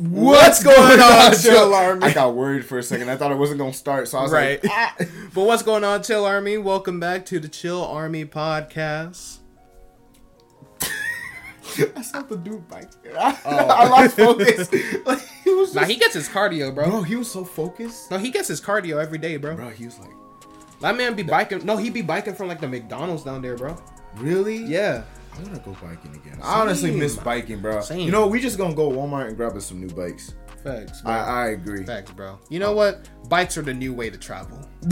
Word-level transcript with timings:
What's 0.00 0.62
going 0.64 0.98
on, 0.98 1.36
Chill 1.36 1.74
Army? 1.74 2.02
I 2.06 2.14
got 2.14 2.34
worried 2.34 2.64
for 2.64 2.78
a 2.78 2.82
second. 2.82 3.10
I 3.10 3.16
thought 3.16 3.32
it 3.32 3.36
wasn't 3.36 3.58
gonna 3.58 3.74
start, 3.74 4.08
so 4.08 4.16
I 4.16 4.22
was 4.22 4.32
Right. 4.32 4.62
like, 4.64 4.72
ah. 4.74 4.94
But 5.34 5.44
what's 5.44 5.62
going 5.62 5.84
on, 5.84 6.02
Chill 6.02 6.24
Army? 6.24 6.56
Welcome 6.56 6.98
back 6.98 7.26
to 7.26 7.38
the 7.38 7.48
Chill 7.48 7.84
Army 7.84 8.24
podcast. 8.24 9.40
I 11.94 12.00
saw 12.00 12.22
the 12.22 12.38
dude 12.38 12.66
bike. 12.66 12.88
I, 13.18 13.36
I 13.44 13.88
lost 13.90 14.16
focus. 14.16 14.72
like, 15.04 15.20
he 15.44 15.50
was 15.52 15.74
Nah, 15.74 15.84
he 15.84 15.96
gets 15.96 16.14
his 16.14 16.30
cardio, 16.30 16.74
bro. 16.74 16.88
bro, 16.88 17.02
he 17.02 17.16
was 17.16 17.30
so 17.30 17.44
focused. 17.44 18.10
No, 18.10 18.16
he 18.16 18.30
gets 18.30 18.48
his 18.48 18.58
cardio 18.60 19.02
every 19.02 19.18
day, 19.18 19.36
bro. 19.36 19.54
Bro, 19.54 19.68
he 19.70 19.84
was 19.84 19.98
like, 19.98 20.10
That 20.80 20.96
man 20.96 21.14
be 21.14 21.24
biking. 21.24 21.66
No, 21.66 21.76
he 21.76 21.90
be 21.90 22.00
biking 22.00 22.34
from 22.34 22.48
like 22.48 22.62
the 22.62 22.68
McDonald's 22.68 23.22
down 23.24 23.42
there, 23.42 23.54
bro. 23.58 23.76
really? 24.16 24.56
Yeah. 24.64 25.02
I 25.40 25.44
wanna 25.48 25.58
go 25.60 25.72
biking 25.82 26.14
again. 26.14 26.38
I 26.42 26.60
honestly 26.60 26.90
miss 26.90 27.16
biking, 27.16 27.60
bro. 27.60 27.80
Same. 27.80 28.00
You 28.00 28.10
know, 28.12 28.26
we 28.26 28.40
just 28.40 28.58
gonna 28.58 28.74
go 28.74 28.90
Walmart 28.90 29.28
and 29.28 29.36
grab 29.36 29.56
us 29.56 29.66
some 29.66 29.80
new 29.80 29.88
bikes. 29.88 30.34
Facts, 30.62 31.00
bro. 31.00 31.10
I, 31.12 31.18
I 31.18 31.46
agree. 31.48 31.84
Facts, 31.86 32.10
bro. 32.12 32.38
You 32.50 32.58
know 32.58 32.72
what? 32.72 33.08
Bikes 33.30 33.56
are 33.56 33.62
the 33.62 33.72
new 33.72 33.94
way 33.94 34.10
to 34.10 34.18
travel. 34.18 34.58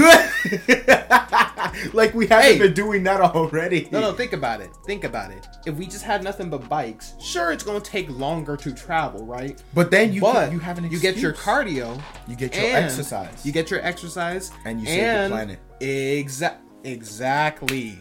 like 1.92 2.14
we 2.14 2.27
haven't 2.27 2.52
Hey. 2.52 2.58
been 2.58 2.72
doing 2.72 3.02
that 3.02 3.20
already. 3.20 3.88
No, 3.92 4.00
no, 4.00 4.12
think 4.12 4.32
about 4.32 4.60
it. 4.62 4.70
Think 4.86 5.05
about 5.05 5.30
it. 5.30 5.46
If 5.66 5.74
we 5.77 5.86
just 5.86 6.05
had 6.05 6.22
nothing 6.24 6.48
but 6.48 6.66
bikes, 6.69 7.14
sure, 7.20 7.52
it's 7.52 7.64
gonna 7.64 7.80
take 7.80 8.08
longer 8.08 8.56
to 8.56 8.72
travel, 8.72 9.27
right? 9.27 9.62
But 9.74 9.91
then 9.91 10.12
you 10.12 10.20
but 10.22 10.52
you 10.52 10.58
have 10.58 10.78
an 10.78 10.91
you 10.91 10.98
get 10.98 11.19
your 11.19 11.33
cardio, 11.34 12.00
You 12.27 12.36
get 12.36 12.56
your 12.56 12.64
exercise. 12.77 13.44
You 13.44 13.52
get 13.52 13.70
your 13.70 13.80
exercise, 13.84 14.50
And 14.64 14.80
you 14.80 14.86
save 14.86 15.24
the 15.24 15.28
planet. 15.34 15.58
Exa- 15.80 16.56
exactly. 16.84 17.98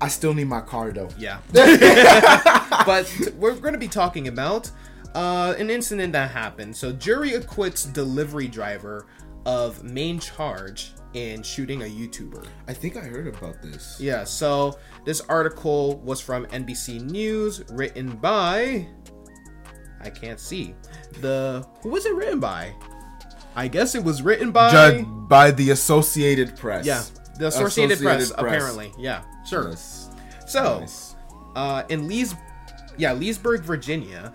I 0.00 0.08
still 0.08 0.34
need 0.34 0.48
my 0.48 0.60
car 0.60 0.92
though. 0.92 1.08
Yeah. 1.18 1.40
but 1.52 3.10
we're 3.36 3.54
going 3.54 3.72
to 3.72 3.78
be 3.78 3.88
talking 3.88 4.28
about 4.28 4.70
uh, 5.14 5.54
an 5.58 5.70
incident 5.70 6.12
that 6.12 6.30
happened. 6.30 6.76
So, 6.76 6.92
jury 6.92 7.34
acquits 7.34 7.84
delivery 7.84 8.48
driver 8.48 9.06
of 9.46 9.82
main 9.82 10.18
charge 10.18 10.92
in 11.14 11.42
shooting 11.42 11.82
a 11.82 11.86
YouTuber. 11.86 12.46
I 12.68 12.74
think 12.74 12.96
I 12.96 13.00
heard 13.00 13.26
about 13.26 13.62
this. 13.62 13.98
Yeah, 13.98 14.24
so 14.24 14.78
this 15.06 15.22
article 15.22 15.98
was 16.00 16.20
from 16.20 16.44
NBC 16.46 17.00
News, 17.00 17.62
written 17.70 18.16
by. 18.16 18.86
I 20.00 20.10
can't 20.10 20.38
see. 20.38 20.74
The. 21.20 21.66
Who 21.80 21.88
was 21.88 22.04
it 22.04 22.14
written 22.14 22.38
by? 22.38 22.74
I 23.54 23.68
guess 23.68 23.94
it 23.94 24.04
was 24.04 24.20
written 24.20 24.50
by. 24.52 24.70
Judged 24.70 25.28
by 25.28 25.50
the 25.50 25.70
Associated 25.70 26.54
Press. 26.56 26.84
Yeah, 26.84 27.02
the 27.38 27.48
Associated, 27.48 27.98
Press, 28.00 28.30
Press. 28.32 28.38
apparently. 28.38 28.92
Yeah, 28.98 29.22
sure. 29.46 29.70
Yes. 29.70 30.10
So, 30.46 30.80
Nice. 30.80 31.16
uh, 31.54 31.82
in 31.88 32.06
Lees, 32.08 32.34
yeah, 32.96 33.12
Leesburg, 33.12 33.62
Virginia, 33.62 34.32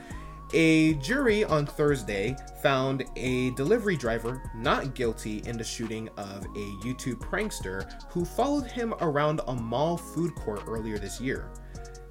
a 0.53 0.95
jury 0.95 1.45
on 1.45 1.66
Thursday 1.66 2.35
found 2.61 3.05
a 3.16 3.52
delivery 3.52 3.95
driver 3.95 4.41
not 4.53 4.93
guilty 4.93 5.41
in 5.45 5.58
the 5.58 5.63
shooting 5.63 6.09
of 6.17 6.43
a 6.45 6.66
YouTube 6.83 7.16
prankster 7.19 7.89
who 8.11 8.25
followed 8.25 8.66
him 8.69 8.93
around 8.99 9.39
a 9.47 9.55
mall 9.55 9.95
food 9.97 10.36
court 10.36 10.63
earlier 10.67 10.97
this 10.97 11.21
year. 11.21 11.49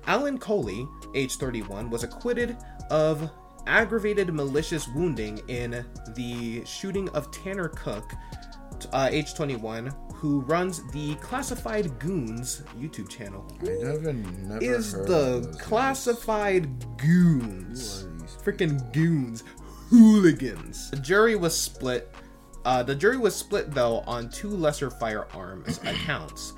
Alan 0.06 0.38
Colie, 0.38 0.88
age 1.14 1.36
31, 1.36 1.90
was 1.90 2.02
acquitted 2.02 2.56
of 2.90 3.30
aggravated 3.66 4.32
malicious 4.32 4.88
wounding 4.88 5.42
in 5.48 5.84
the 6.14 6.64
shooting 6.64 7.10
of 7.10 7.30
Tanner 7.30 7.68
Cook, 7.68 8.10
uh, 8.92 9.08
age 9.10 9.34
21, 9.34 9.94
who 10.14 10.40
runs 10.42 10.82
the 10.92 11.14
Classified 11.16 11.98
Goons 11.98 12.62
YouTube 12.78 13.08
channel 13.08 13.46
I 13.62 13.64
never, 13.82 14.12
never 14.12 14.62
is 14.62 14.92
the 14.92 15.56
classified 15.60 16.68
goons. 16.98 18.02
Who 18.02 18.08
are 18.08 18.18
these 18.18 18.36
Freaking 18.36 18.92
goons. 18.92 19.44
Hooligans. 19.88 20.90
The 20.90 20.98
jury 20.98 21.36
was 21.36 21.58
split. 21.58 22.14
Uh, 22.64 22.82
the 22.82 22.94
jury 22.94 23.16
was 23.16 23.34
split, 23.34 23.72
though, 23.72 24.00
on 24.00 24.28
two 24.28 24.50
lesser 24.50 24.90
firearms 24.90 25.78
accounts 25.84 26.52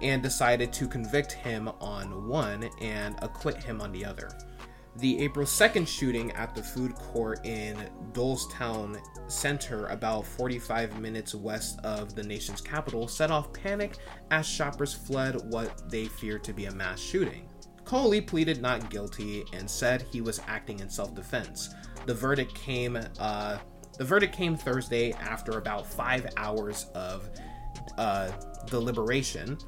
and 0.00 0.22
decided 0.22 0.72
to 0.72 0.86
convict 0.86 1.32
him 1.32 1.68
on 1.80 2.28
one 2.28 2.70
and 2.80 3.16
acquit 3.20 3.56
him 3.62 3.80
on 3.80 3.92
the 3.92 4.04
other. 4.04 4.30
The 4.98 5.20
April 5.20 5.46
2nd 5.46 5.86
shooting 5.86 6.32
at 6.32 6.56
the 6.56 6.62
food 6.62 6.92
court 6.96 7.46
in 7.46 7.88
Dulles 8.12 8.52
Town 8.52 8.98
Center, 9.28 9.86
about 9.86 10.26
45 10.26 10.98
minutes 10.98 11.36
west 11.36 11.78
of 11.84 12.16
the 12.16 12.22
nation's 12.24 12.60
capital, 12.60 13.06
set 13.06 13.30
off 13.30 13.52
panic 13.52 13.96
as 14.32 14.44
shoppers 14.44 14.92
fled 14.92 15.36
what 15.52 15.88
they 15.88 16.06
feared 16.06 16.42
to 16.42 16.52
be 16.52 16.64
a 16.64 16.72
mass 16.72 16.98
shooting. 16.98 17.48
Colie 17.84 18.20
pleaded 18.20 18.60
not 18.60 18.90
guilty 18.90 19.44
and 19.52 19.70
said 19.70 20.02
he 20.10 20.20
was 20.20 20.40
acting 20.48 20.80
in 20.80 20.90
self-defense. 20.90 21.76
The 22.06 22.14
verdict 22.14 22.56
came. 22.56 22.98
Uh, 23.20 23.58
the 23.98 24.04
verdict 24.04 24.34
came 24.34 24.56
Thursday 24.56 25.12
after 25.12 25.58
about 25.58 25.86
five 25.86 26.26
hours 26.36 26.86
of 26.96 27.30
uh, 27.98 28.32
deliberation. 28.66 29.58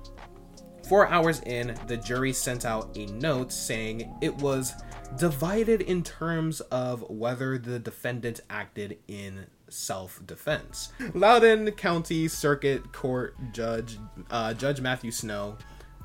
Four 0.91 1.07
hours 1.07 1.41
in, 1.43 1.77
the 1.87 1.97
jury 1.97 2.33
sent 2.33 2.65
out 2.67 2.91
a 2.97 3.07
note 3.07 3.53
saying 3.53 4.13
it 4.21 4.35
was 4.39 4.75
divided 5.17 5.83
in 5.83 6.03
terms 6.03 6.61
of 6.63 7.09
whether 7.09 7.59
the 7.59 7.79
defendant 7.79 8.41
acted 8.51 8.99
in 9.07 9.47
self 9.69 10.21
defense. 10.27 10.93
Loudoun 11.15 11.71
County 11.71 12.27
Circuit 12.27 12.93
Court 12.93 13.37
Judge 13.53 13.99
uh, 14.33 14.53
Judge 14.55 14.81
Matthew 14.81 15.13
Snow 15.13 15.57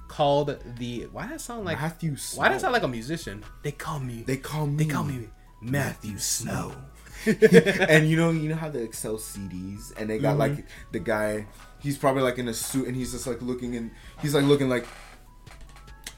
called 0.07 0.55
the. 0.77 1.07
Why 1.11 1.23
does 1.23 1.31
that 1.31 1.41
sound 1.41 1.65
like. 1.65 1.79
Matthew 1.81 2.15
Why 2.35 2.49
does 2.49 2.57
that 2.57 2.61
sound 2.61 2.73
like 2.73 2.83
a 2.83 2.87
musician? 2.87 3.43
They 3.63 3.71
call 3.71 3.99
me. 3.99 4.21
They 4.21 4.37
call 4.37 4.67
me. 4.67 4.83
They 4.83 4.93
call 4.93 5.03
me 5.03 5.29
Matthew 5.63 6.19
Snow. 6.19 6.75
and 7.25 8.07
you 8.07 8.17
know, 8.17 8.29
you 8.29 8.49
know 8.49 8.55
how 8.55 8.69
they 8.69 8.91
sell 8.91 9.15
CDs, 9.17 9.93
and 9.97 10.07
they 10.07 10.19
got 10.19 10.37
Mm-hmm. 10.37 10.57
like 10.57 10.65
the 10.91 10.99
guy. 10.99 11.47
He's 11.85 11.97
probably 11.99 12.23
like 12.23 12.39
in 12.39 12.47
a 12.47 12.53
suit, 12.53 12.87
and 12.87 12.95
he's 12.97 13.11
just 13.11 13.27
like 13.27 13.41
looking, 13.43 13.75
and 13.75 13.91
he's 14.21 14.33
like 14.33 14.43
looking 14.43 14.69
like. 14.69 14.87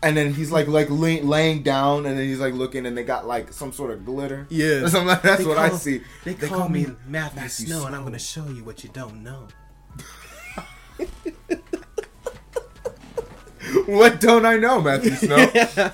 And 0.02 0.16
then 0.16 0.34
he's 0.34 0.50
like 0.52 0.68
like 0.68 0.88
lay, 0.90 1.22
laying 1.22 1.62
down, 1.64 2.06
and 2.06 2.18
then 2.18 2.26
he's 2.26 2.40
like 2.40 2.54
looking, 2.54 2.86
and 2.86 2.98
they 2.98 3.04
got 3.04 3.28
like 3.28 3.52
some 3.52 3.74
sort 3.74 3.92
of 3.92 4.06
glitter. 4.06 4.48
Yeah. 4.50 4.84
Or 4.84 4.88
something 4.90 5.08
like- 5.08 5.22
that's 5.24 5.42
They 5.44 5.48
what 5.48 5.58
I 5.58 5.70
see. 5.70 6.02
They, 6.24 6.36
call, 6.36 6.70
me 6.70 6.88
Matthew, 7.06 7.50
Snow, 7.50 7.86
and 7.86 7.94
I'm 7.96 8.02
going 8.04 8.14
to 8.14 8.20
show 8.20 8.48
you 8.48 8.64
what 8.64 8.84
you 8.84 8.90
don't 8.94 9.24
know. 9.24 9.48
What 13.86 14.20
don't 14.20 14.46
I 14.46 14.56
know, 14.58 14.82
Matthew 14.82 15.12
Snow? 15.12 15.36
yeah. 15.54 15.92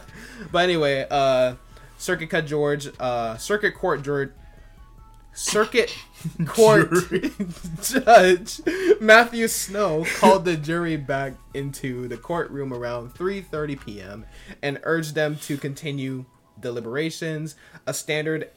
But 0.51 0.63
anyway, 0.63 1.07
uh, 1.09 1.55
Circuit 1.97 2.29
Cut 2.29 2.45
George, 2.45 2.87
uh, 2.99 3.37
Circuit 3.37 3.71
Court 3.73 4.03
George, 4.03 4.31
Circuit 5.33 5.95
Court 6.45 6.91
Judge 7.81 8.61
Matthew 9.01 9.47
Snow 9.47 10.05
called 10.19 10.45
the 10.45 10.55
jury 10.57 10.95
back 10.97 11.33
into 11.53 12.07
the 12.07 12.17
courtroom 12.17 12.73
around 12.73 13.13
3:30 13.13 13.85
p.m. 13.85 14.25
and 14.61 14.79
urged 14.83 15.15
them 15.15 15.35
to 15.37 15.57
continue 15.57 16.25
deliberations, 16.59 17.55
a 17.85 17.93
standard 17.93 18.49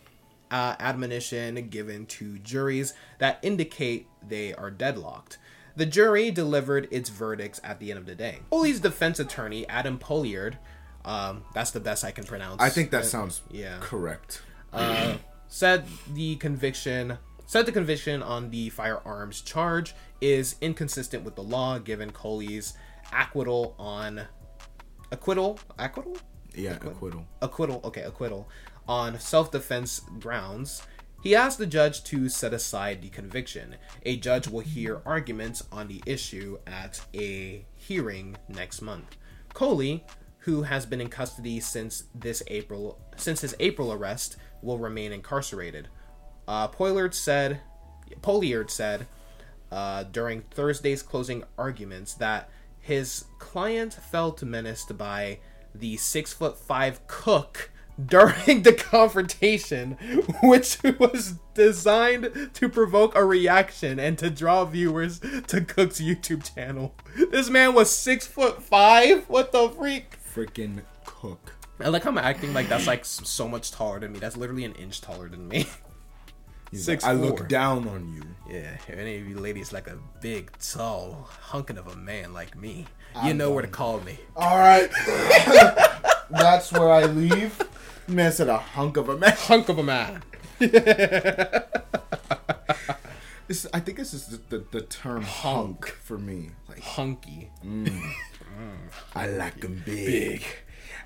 uh, 0.50 0.76
admonition 0.78 1.68
given 1.68 2.06
to 2.06 2.38
juries 2.38 2.94
that 3.18 3.38
indicate 3.42 4.06
they 4.26 4.54
are 4.54 4.70
deadlocked. 4.70 5.38
The 5.76 5.86
jury 5.86 6.30
delivered 6.30 6.88
its 6.90 7.10
verdicts 7.10 7.60
at 7.64 7.80
the 7.80 7.90
end 7.90 7.98
of 7.98 8.06
the 8.06 8.14
day. 8.14 8.38
Foley's 8.50 8.80
defense 8.80 9.18
attorney, 9.18 9.68
Adam 9.68 9.98
Poliard, 9.98 10.56
um, 11.04 11.44
that's 11.52 11.70
the 11.72 11.80
best 11.80 12.04
I 12.04 12.10
can 12.12 12.24
pronounce. 12.24 12.62
I 12.62 12.70
think 12.70 12.90
that 12.92 13.02
Uh, 13.02 13.06
sounds 13.06 13.42
yeah. 13.50 13.76
correct. 13.80 14.42
Uh, 14.72 15.16
said 15.48 15.84
the 16.12 16.36
conviction 16.36 17.18
said 17.46 17.64
the 17.64 17.72
conviction 17.72 18.22
on 18.22 18.50
the 18.50 18.68
firearms 18.70 19.40
charge 19.40 19.94
is 20.20 20.56
inconsistent 20.60 21.24
with 21.24 21.36
the 21.36 21.42
law 21.42 21.78
given 21.78 22.10
Colie's 22.10 22.74
acquittal 23.12 23.74
on 23.78 24.22
acquittal 25.12 25.58
acquittal? 25.78 26.16
Yeah, 26.54 26.74
acquittal. 26.74 27.26
acquittal 27.40 27.80
okay 27.84 28.02
acquittal. 28.02 28.48
On 28.88 29.18
self-defense 29.18 30.02
grounds 30.18 30.82
he 31.22 31.34
asked 31.34 31.58
the 31.58 31.66
judge 31.66 32.04
to 32.04 32.28
set 32.28 32.52
aside 32.52 33.02
the 33.02 33.08
conviction. 33.08 33.76
A 34.04 34.16
judge 34.16 34.48
will 34.48 34.60
hear 34.60 35.02
arguments 35.04 35.62
on 35.72 35.88
the 35.88 36.02
issue 36.06 36.58
at 36.66 37.00
a 37.14 37.64
hearing 37.74 38.36
next 38.48 38.82
month. 38.82 39.16
Colie 39.54 40.04
who 40.38 40.62
has 40.62 40.86
been 40.86 41.00
in 41.00 41.08
custody 41.08 41.58
since 41.58 42.04
this 42.14 42.42
april 42.46 43.00
since 43.16 43.40
his 43.40 43.54
april 43.58 43.92
arrest 43.92 44.36
will 44.62 44.78
remain 44.78 45.12
incarcerated 45.12 45.88
uh, 46.48 46.68
Poillard 46.68 47.14
said 47.14 47.60
Poliard 48.22 48.70
said 48.70 49.06
uh, 49.70 50.04
during 50.04 50.42
Thursday's 50.42 51.02
closing 51.02 51.44
arguments 51.58 52.14
that 52.14 52.48
his 52.78 53.24
client 53.38 53.94
felt 53.94 54.42
menaced 54.42 54.96
by 54.96 55.38
the 55.74 55.96
six 55.96 56.32
foot 56.32 56.56
five 56.56 57.06
cook 57.06 57.70
during 58.04 58.62
the 58.62 58.72
confrontation, 58.72 59.92
which 60.42 60.78
was 60.98 61.34
designed 61.54 62.50
to 62.52 62.68
provoke 62.68 63.14
a 63.14 63.24
reaction 63.24 63.98
and 63.98 64.18
to 64.18 64.28
draw 64.30 64.64
viewers 64.64 65.18
to 65.18 65.60
Cook's 65.62 66.00
YouTube 66.00 66.54
channel. 66.54 66.94
This 67.30 67.48
man 67.48 67.74
was 67.74 67.90
six 67.90 68.26
foot 68.26 68.62
five. 68.62 69.24
What 69.28 69.50
the 69.50 69.68
freak? 69.70 70.16
Freaking 70.22 70.82
cook. 71.04 71.54
I 71.80 71.88
like 71.88 72.04
how 72.04 72.10
I'm 72.10 72.18
acting 72.18 72.54
like 72.54 72.68
that's 72.68 72.86
like 72.86 73.04
so 73.04 73.48
much 73.48 73.72
taller 73.72 74.00
than 74.00 74.12
me. 74.12 74.18
That's 74.18 74.36
literally 74.36 74.64
an 74.64 74.74
inch 74.74 75.00
taller 75.00 75.28
than 75.28 75.48
me. 75.48 75.66
He's 76.76 76.84
Six 76.84 77.04
like, 77.04 77.12
I 77.12 77.14
look 77.14 77.48
down 77.48 77.88
on 77.88 78.12
you. 78.12 78.22
Yeah, 78.52 78.74
if 78.74 78.90
any 78.90 79.16
of 79.16 79.26
you 79.26 79.38
ladies 79.38 79.72
like 79.72 79.86
a 79.86 79.96
big, 80.20 80.50
tall, 80.58 81.26
hunkin' 81.30 81.78
of 81.78 81.86
a 81.86 81.96
man 81.96 82.34
like 82.34 82.54
me, 82.54 82.84
you 83.24 83.32
know 83.32 83.50
where 83.50 83.62
to 83.62 83.68
call 83.68 84.00
me. 84.00 84.18
All 84.36 84.58
right, 84.58 84.90
that's 86.30 86.70
where 86.72 86.92
I 86.92 87.04
leave. 87.06 87.58
Man 88.06 88.30
said 88.30 88.48
a 88.48 88.58
hunk 88.58 88.98
of 88.98 89.08
a 89.08 89.16
man. 89.16 89.32
Hunk 89.38 89.70
of 89.70 89.78
a 89.78 89.82
man. 89.82 90.22
This, 93.48 93.64
I 93.72 93.78
think 93.78 93.96
this 93.96 94.12
is 94.12 94.26
the, 94.26 94.40
the, 94.48 94.64
the 94.72 94.80
term 94.80 95.22
hunk 95.22 95.86
for 95.86 96.18
me. 96.18 96.50
Like 96.68 96.80
Hunky. 96.80 97.52
Mm. 97.64 97.86
Mm. 97.86 98.76
I 99.14 99.28
like 99.28 99.60
them 99.60 99.82
big. 99.86 100.40
Big. 100.40 100.44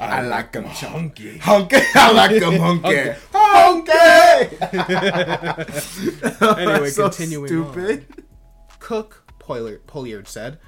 I 0.00 0.22
like 0.22 0.52
them 0.52 0.64
hunky. 0.64 1.36
hunky. 1.36 1.82
I 1.94 2.12
like 2.12 2.40
them 2.40 2.56
hunky. 2.56 2.96
Hunky. 2.96 3.20
Anyway, 6.58 6.90
So 6.90 7.08
continuing 7.08 7.48
Stupid. 7.48 8.06
Cook, 8.78 9.24
Pollard, 9.38 9.86
Polliard 9.86 10.26
said, 10.26 10.58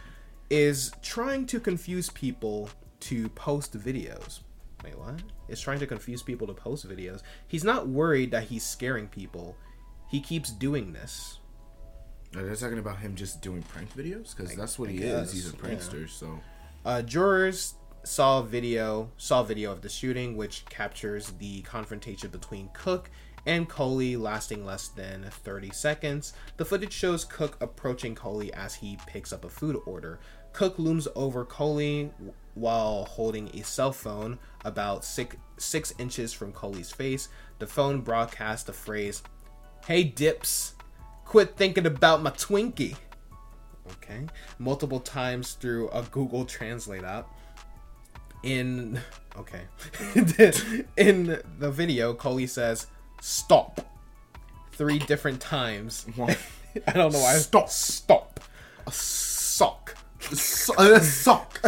is 0.50 0.92
trying 1.02 1.46
to 1.46 1.60
confuse 1.60 2.10
people 2.10 2.68
to 3.00 3.28
post 3.30 3.78
videos. 3.78 4.40
Wait, 4.84 4.98
what? 4.98 5.22
Is 5.48 5.60
trying 5.60 5.78
to 5.80 5.86
confuse 5.86 6.22
people 6.22 6.46
to 6.46 6.54
post 6.54 6.88
videos. 6.88 7.22
He's 7.48 7.64
not 7.64 7.88
worried 7.88 8.30
that 8.32 8.44
he's 8.44 8.64
scaring 8.64 9.08
people. 9.08 9.56
He 10.08 10.20
keeps 10.20 10.50
doing 10.50 10.92
this. 10.92 11.38
Are 12.36 12.42
they 12.42 12.54
talking 12.54 12.78
about 12.78 12.98
him 12.98 13.14
just 13.14 13.42
doing 13.42 13.62
prank 13.62 13.94
videos? 13.94 14.34
Because 14.36 14.54
that's 14.56 14.78
what 14.78 14.88
I 14.88 14.92
he 14.92 14.98
guess, 14.98 15.28
is. 15.28 15.32
He's 15.32 15.48
a 15.50 15.56
prankster. 15.56 16.08
So 16.08 16.40
Uh, 16.84 17.02
jurors 17.02 17.74
saw 18.04 18.42
video 18.42 19.10
saw 19.16 19.42
video 19.42 19.72
of 19.72 19.82
the 19.82 19.88
shooting, 19.88 20.36
which 20.36 20.64
captures 20.66 21.32
the 21.38 21.62
confrontation 21.62 22.30
between 22.30 22.68
Cook 22.72 23.10
and 23.46 23.68
Colie, 23.68 24.16
lasting 24.16 24.64
less 24.64 24.88
than 24.88 25.24
30 25.24 25.70
seconds. 25.70 26.32
The 26.56 26.64
footage 26.64 26.92
shows 26.92 27.24
Cook 27.24 27.56
approaching 27.60 28.14
Colie 28.14 28.52
as 28.54 28.74
he 28.74 28.98
picks 29.06 29.32
up 29.32 29.44
a 29.44 29.48
food 29.48 29.80
order. 29.86 30.20
Cook 30.52 30.78
looms 30.78 31.08
over 31.14 31.44
Colie 31.44 32.10
while 32.54 33.04
holding 33.04 33.48
a 33.54 33.62
cell 33.62 33.92
phone 33.92 34.38
about 34.64 35.04
six 35.04 35.36
six 35.56 35.94
inches 35.98 36.32
from 36.32 36.52
Colie's 36.52 36.92
face. 36.92 37.28
The 37.58 37.66
phone 37.66 38.00
broadcasts 38.00 38.64
the 38.64 38.72
phrase, 38.72 39.22
"Hey 39.86 40.04
dips, 40.04 40.74
quit 41.24 41.56
thinking 41.56 41.86
about 41.86 42.22
my 42.22 42.30
Twinkie." 42.30 42.96
okay 43.90 44.26
multiple 44.60 45.00
times 45.00 45.54
through 45.54 45.88
a 45.90 46.02
google 46.12 46.44
translate 46.44 47.02
app 47.02 47.28
in 48.42 49.00
okay. 49.36 49.62
In 50.96 51.40
the 51.58 51.70
video 51.70 52.14
colie 52.14 52.46
says 52.46 52.86
stop. 53.20 53.80
Three 54.72 54.98
different 54.98 55.40
times. 55.40 56.06
I 56.86 56.92
don't 56.92 57.12
know 57.12 57.18
why. 57.20 57.34
Stop. 57.34 57.68
stop. 57.68 58.40
Sock. 58.90 59.94
So- 60.20 60.74
uh, 60.78 60.98
sock. 61.00 61.60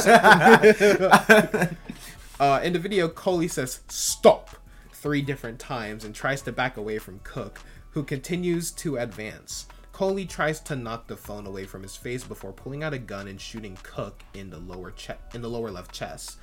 uh, 2.41 2.61
in 2.62 2.73
the 2.73 2.79
video 2.79 3.09
colie 3.09 3.49
says 3.49 3.81
stop. 3.88 4.50
Three 4.93 5.21
different 5.23 5.59
times 5.59 6.05
and 6.05 6.15
tries 6.15 6.41
to 6.43 6.53
back 6.53 6.76
away 6.79 6.99
from 6.99 7.21
cook 7.25 7.61
who 7.91 8.03
continues 8.03 8.71
to 8.73 8.97
advance. 8.97 9.67
Colie 9.93 10.26
tries 10.26 10.59
to 10.61 10.75
knock 10.75 11.06
the 11.06 11.17
phone 11.17 11.47
away 11.47 11.67
from 11.67 11.82
his 11.82 11.94
face 11.94 12.25
before 12.25 12.53
pulling 12.53 12.82
out 12.82 12.93
a 12.94 12.99
gun 12.99 13.29
and 13.29 13.41
shooting 13.41 13.79
cook 13.85 14.25
in 14.35 14.50
the 14.50 14.59
lower 14.59 14.91
che- 14.91 15.15
in 15.35 15.43
the 15.43 15.49
lower 15.49 15.71
left 15.71 15.93
chest 15.93 16.38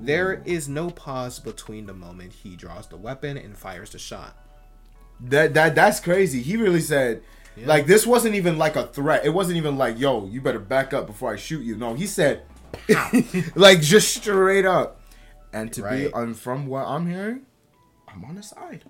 there 0.00 0.42
is 0.44 0.68
no 0.68 0.90
pause 0.90 1.38
between 1.38 1.86
the 1.86 1.94
moment 1.94 2.32
he 2.32 2.56
draws 2.56 2.86
the 2.88 2.96
weapon 2.96 3.36
and 3.36 3.56
fires 3.56 3.90
the 3.90 3.98
shot 3.98 4.36
That 5.20 5.54
that 5.54 5.74
that's 5.74 6.00
crazy. 6.00 6.40
He 6.42 6.56
really 6.56 6.80
said, 6.80 7.22
like 7.56 7.86
this 7.86 8.06
wasn't 8.06 8.34
even 8.36 8.56
like 8.56 8.76
a 8.76 8.86
threat. 8.86 9.24
It 9.24 9.30
wasn't 9.30 9.56
even 9.58 9.76
like, 9.76 9.98
yo, 9.98 10.26
you 10.26 10.40
better 10.40 10.58
back 10.60 10.94
up 10.94 11.06
before 11.06 11.32
I 11.32 11.36
shoot 11.36 11.62
you. 11.62 11.76
No, 11.76 11.94
he 11.94 12.06
said, 12.06 12.42
like 13.54 13.80
just 13.80 14.14
straight 14.14 14.64
up. 14.64 15.00
And 15.52 15.72
to 15.74 15.82
Right. 15.82 16.06
be, 16.06 16.12
um, 16.12 16.32
from 16.34 16.66
what 16.68 16.86
I'm 16.86 17.06
hearing, 17.08 17.42
I'm 18.08 18.24
on 18.24 18.36
his 18.36 18.48
side. 18.48 18.84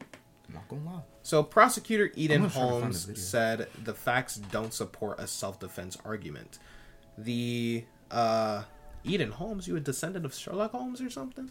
I'm 0.48 0.54
not 0.54 0.68
gonna 0.68 0.84
lie. 0.84 1.02
So, 1.22 1.42
prosecutor 1.42 2.10
Eden 2.14 2.42
gonna 2.42 2.52
try 2.52 2.60
to 2.60 2.66
find 2.66 2.76
the 2.80 2.80
Holmes 2.82 3.20
said 3.22 3.68
the 3.84 3.94
facts 3.94 4.36
don't 4.36 4.72
support 4.74 5.18
a 5.18 5.26
self 5.26 5.58
defense 5.58 5.96
argument. 6.04 6.58
The 7.16 7.84
uh, 8.10 8.64
Eden 9.04 9.30
Holmes, 9.30 9.66
you 9.66 9.76
a 9.76 9.80
descendant 9.80 10.24
of 10.24 10.34
Sherlock 10.34 10.72
Holmes 10.72 11.00
or 11.00 11.10
something? 11.10 11.50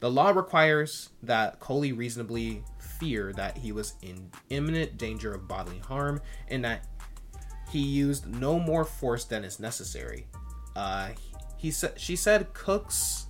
The 0.00 0.10
law 0.10 0.30
requires 0.30 1.10
that 1.22 1.60
Colie 1.60 1.92
reasonably 1.92 2.62
fear 2.78 3.32
that 3.32 3.56
he 3.56 3.72
was 3.72 3.94
in 4.02 4.30
imminent 4.50 4.98
danger 4.98 5.32
of 5.32 5.48
bodily 5.48 5.78
harm 5.78 6.20
and 6.48 6.64
that 6.64 6.86
he 7.70 7.80
used 7.80 8.26
no 8.26 8.58
more 8.58 8.84
force 8.84 9.24
than 9.24 9.44
is 9.44 9.60
necessary. 9.60 10.26
Uh, 10.76 11.10
he 11.56 11.70
said 11.70 11.98
she 11.98 12.16
said 12.16 12.52
Cook's. 12.52 13.26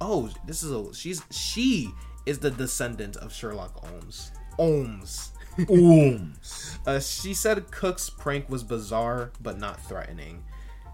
Oh, 0.00 0.30
this 0.46 0.62
is 0.62 0.70
a 0.70 0.94
she's 0.94 1.22
she 1.30 1.90
is 2.26 2.38
the 2.38 2.50
descendant 2.50 3.16
of 3.16 3.32
Sherlock 3.32 3.74
Holmes. 3.76 4.30
Holmes. 4.56 5.32
Ooms. 5.58 6.78
Uh, 6.86 7.00
she 7.00 7.34
said 7.34 7.70
Cook's 7.70 8.10
prank 8.10 8.48
was 8.48 8.62
bizarre 8.62 9.32
but 9.40 9.58
not 9.58 9.80
threatening. 9.80 10.44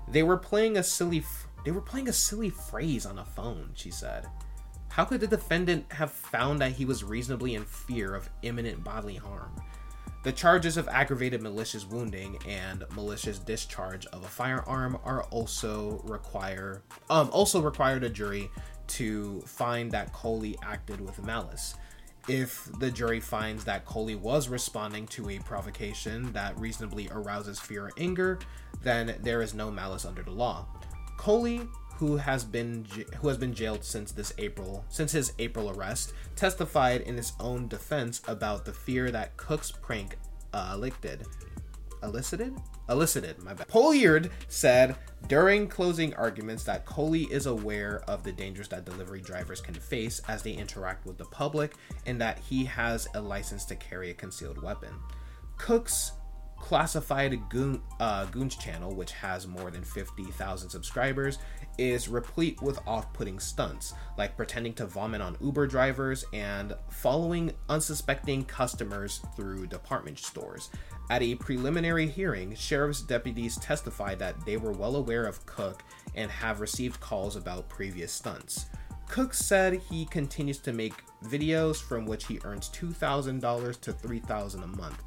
They 0.08 0.22
were 0.22 0.36
playing 0.36 0.76
a 0.76 0.82
silly. 0.82 1.18
F- 1.18 1.48
they 1.64 1.70
were 1.70 1.80
playing 1.80 2.08
a 2.08 2.12
silly 2.12 2.50
phrase 2.50 3.06
on 3.06 3.18
a 3.18 3.24
phone. 3.24 3.70
She 3.74 3.90
said. 3.90 4.26
How 4.90 5.04
could 5.04 5.20
the 5.20 5.26
defendant 5.26 5.86
have 5.90 6.12
found 6.12 6.60
that 6.60 6.70
he 6.70 6.84
was 6.84 7.02
reasonably 7.02 7.56
in 7.56 7.64
fear 7.64 8.14
of 8.14 8.30
imminent 8.42 8.84
bodily 8.84 9.16
harm? 9.16 9.50
The 10.22 10.30
charges 10.30 10.76
of 10.76 10.86
aggravated 10.86 11.42
malicious 11.42 11.84
wounding 11.84 12.38
and 12.48 12.84
malicious 12.94 13.40
discharge 13.40 14.06
of 14.06 14.24
a 14.24 14.28
firearm 14.28 14.96
are 15.04 15.24
also 15.24 16.00
require 16.04 16.82
um 17.10 17.28
also 17.32 17.60
required 17.60 18.04
a 18.04 18.08
jury 18.08 18.48
to 18.86 19.40
find 19.42 19.90
that 19.90 20.12
Colie 20.12 20.56
acted 20.62 21.00
with 21.00 21.24
malice. 21.24 21.74
If 22.28 22.70
the 22.78 22.90
jury 22.90 23.20
finds 23.20 23.64
that 23.64 23.84
Colie 23.84 24.14
was 24.14 24.48
responding 24.48 25.06
to 25.08 25.28
a 25.28 25.40
provocation 25.40 26.32
that 26.32 26.58
reasonably 26.58 27.08
arouses 27.10 27.60
fear 27.60 27.86
or 27.86 27.90
anger, 27.98 28.38
then 28.82 29.16
there 29.22 29.42
is 29.42 29.52
no 29.52 29.70
malice 29.70 30.06
under 30.06 30.22
the 30.22 30.30
law. 30.30 30.66
Colie, 31.24 31.66
who 31.96 32.18
has 32.18 32.44
been 32.44 32.86
who 33.16 33.28
has 33.28 33.38
been 33.38 33.54
jailed 33.54 33.82
since 33.82 34.12
this 34.12 34.34
April, 34.36 34.84
since 34.90 35.10
his 35.12 35.32
April 35.38 35.70
arrest, 35.70 36.12
testified 36.36 37.00
in 37.00 37.16
his 37.16 37.32
own 37.40 37.66
defense 37.66 38.20
about 38.28 38.66
the 38.66 38.74
fear 38.74 39.10
that 39.10 39.34
Cook's 39.38 39.72
prank 39.72 40.18
uh, 40.52 40.72
elicited. 40.74 41.26
Elicited? 42.02 42.54
Elicited, 42.90 43.42
my 43.42 43.54
bad. 43.54 43.68
Polliard 43.68 44.30
said 44.48 44.96
during 45.26 45.66
closing 45.66 46.12
arguments 46.12 46.62
that 46.64 46.84
Colie 46.84 47.32
is 47.32 47.46
aware 47.46 48.02
of 48.06 48.22
the 48.22 48.32
dangers 48.32 48.68
that 48.68 48.84
delivery 48.84 49.22
drivers 49.22 49.62
can 49.62 49.72
face 49.72 50.20
as 50.28 50.42
they 50.42 50.52
interact 50.52 51.06
with 51.06 51.16
the 51.16 51.24
public 51.24 51.72
and 52.04 52.20
that 52.20 52.38
he 52.38 52.66
has 52.66 53.08
a 53.14 53.22
license 53.22 53.64
to 53.64 53.76
carry 53.76 54.10
a 54.10 54.14
concealed 54.14 54.62
weapon. 54.62 54.92
Cook's 55.56 56.12
classified 56.56 57.38
Goon, 57.48 57.82
uh, 58.00 58.24
Goons 58.26 58.56
channel, 58.56 58.94
which 58.94 59.12
has 59.12 59.46
more 59.46 59.70
than 59.70 59.84
50,000 59.84 60.70
subscribers, 60.70 61.38
is 61.78 62.08
replete 62.08 62.60
with 62.62 62.78
off 62.86 63.12
putting 63.12 63.38
stunts, 63.38 63.94
like 64.16 64.36
pretending 64.36 64.72
to 64.74 64.86
vomit 64.86 65.20
on 65.20 65.36
Uber 65.40 65.66
drivers 65.66 66.24
and 66.32 66.72
following 66.88 67.52
unsuspecting 67.68 68.44
customers 68.44 69.20
through 69.36 69.66
department 69.66 70.18
stores. 70.18 70.70
At 71.10 71.22
a 71.22 71.34
preliminary 71.34 72.08
hearing, 72.08 72.54
sheriff's 72.54 73.02
deputies 73.02 73.56
testified 73.56 74.18
that 74.20 74.46
they 74.46 74.56
were 74.56 74.72
well 74.72 74.96
aware 74.96 75.26
of 75.26 75.44
Cook 75.44 75.82
and 76.14 76.30
have 76.30 76.60
received 76.60 77.00
calls 77.00 77.36
about 77.36 77.68
previous 77.68 78.12
stunts. 78.12 78.66
Cook 79.06 79.34
said 79.34 79.74
he 79.90 80.06
continues 80.06 80.58
to 80.58 80.72
make 80.72 80.94
videos 81.24 81.76
from 81.76 82.06
which 82.06 82.26
he 82.26 82.40
earns 82.44 82.70
$2,000 82.70 83.80
to 83.80 83.92
$3,000 83.92 84.64
a 84.64 84.66
month 84.66 85.02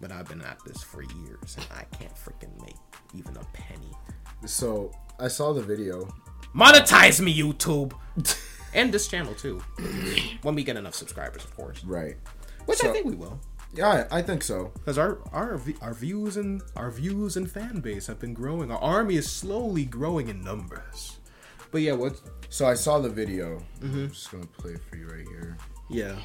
but 0.00 0.12
I've 0.12 0.28
been 0.28 0.42
at 0.42 0.58
this 0.64 0.82
for 0.82 1.02
years 1.02 1.56
and 1.56 1.66
I 1.74 1.84
can't 1.96 2.14
freaking 2.14 2.60
make 2.62 2.76
even 3.14 3.36
a 3.36 3.44
penny. 3.52 3.92
So 4.44 4.92
I 5.18 5.28
saw 5.28 5.52
the 5.52 5.62
video. 5.62 6.08
Monetize 6.54 7.20
me, 7.20 7.36
YouTube! 7.36 7.92
and 8.74 8.92
this 8.92 9.08
channel 9.08 9.34
too. 9.34 9.62
when 10.42 10.54
we 10.54 10.62
get 10.62 10.76
enough 10.76 10.94
subscribers, 10.94 11.44
of 11.44 11.54
course. 11.56 11.84
Right. 11.84 12.16
Which 12.66 12.84
I 12.84 12.92
think 12.92 13.06
we 13.06 13.14
will. 13.14 13.40
Yeah, 13.74 14.06
I, 14.10 14.18
I 14.18 14.22
think 14.22 14.42
so. 14.42 14.72
Because 14.74 14.98
our 14.98 15.18
our 15.32 15.60
our 15.82 15.94
views 15.94 16.36
and 16.36 16.62
our 16.76 16.90
views 16.90 17.36
and 17.36 17.50
fan 17.50 17.80
base 17.80 18.06
have 18.06 18.18
been 18.18 18.34
growing. 18.34 18.70
Our 18.70 18.78
army 18.78 19.16
is 19.16 19.30
slowly 19.30 19.84
growing 19.84 20.28
in 20.28 20.42
numbers. 20.42 21.18
But 21.70 21.82
yeah, 21.82 21.92
what? 21.92 22.20
So 22.48 22.66
I 22.66 22.74
saw 22.74 22.98
the 22.98 23.08
video. 23.08 23.62
I'm 23.82 24.08
just 24.08 24.30
gonna 24.30 24.46
play 24.46 24.72
it 24.72 24.82
for 24.88 24.96
you 24.96 25.06
right 25.08 25.26
here. 25.28 25.56
Yeah, 25.88 26.16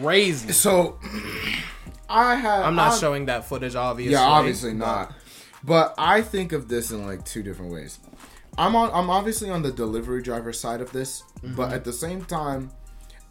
crazy. 0.00 0.52
So 0.52 0.98
I 2.08 2.34
have. 2.34 2.64
I'm 2.64 2.74
not 2.74 2.92
I'm- 2.92 3.00
showing 3.00 3.26
that 3.26 3.46
footage, 3.48 3.74
obviously. 3.74 4.12
Yeah, 4.12 4.22
obviously 4.22 4.74
not. 4.74 5.14
But 5.62 5.94
I 5.98 6.22
think 6.22 6.52
of 6.52 6.68
this 6.68 6.90
in 6.90 7.06
like 7.06 7.24
two 7.24 7.42
different 7.42 7.72
ways. 7.72 7.98
I'm 8.58 8.74
on. 8.74 8.90
I'm 8.92 9.10
obviously 9.10 9.50
on 9.50 9.62
the 9.62 9.70
delivery 9.72 10.22
driver 10.22 10.52
side 10.52 10.80
of 10.80 10.92
this, 10.92 11.22
Mm-hmm. 11.42 11.54
but 11.54 11.72
at 11.72 11.84
the 11.84 11.92
same 11.92 12.24
time, 12.24 12.70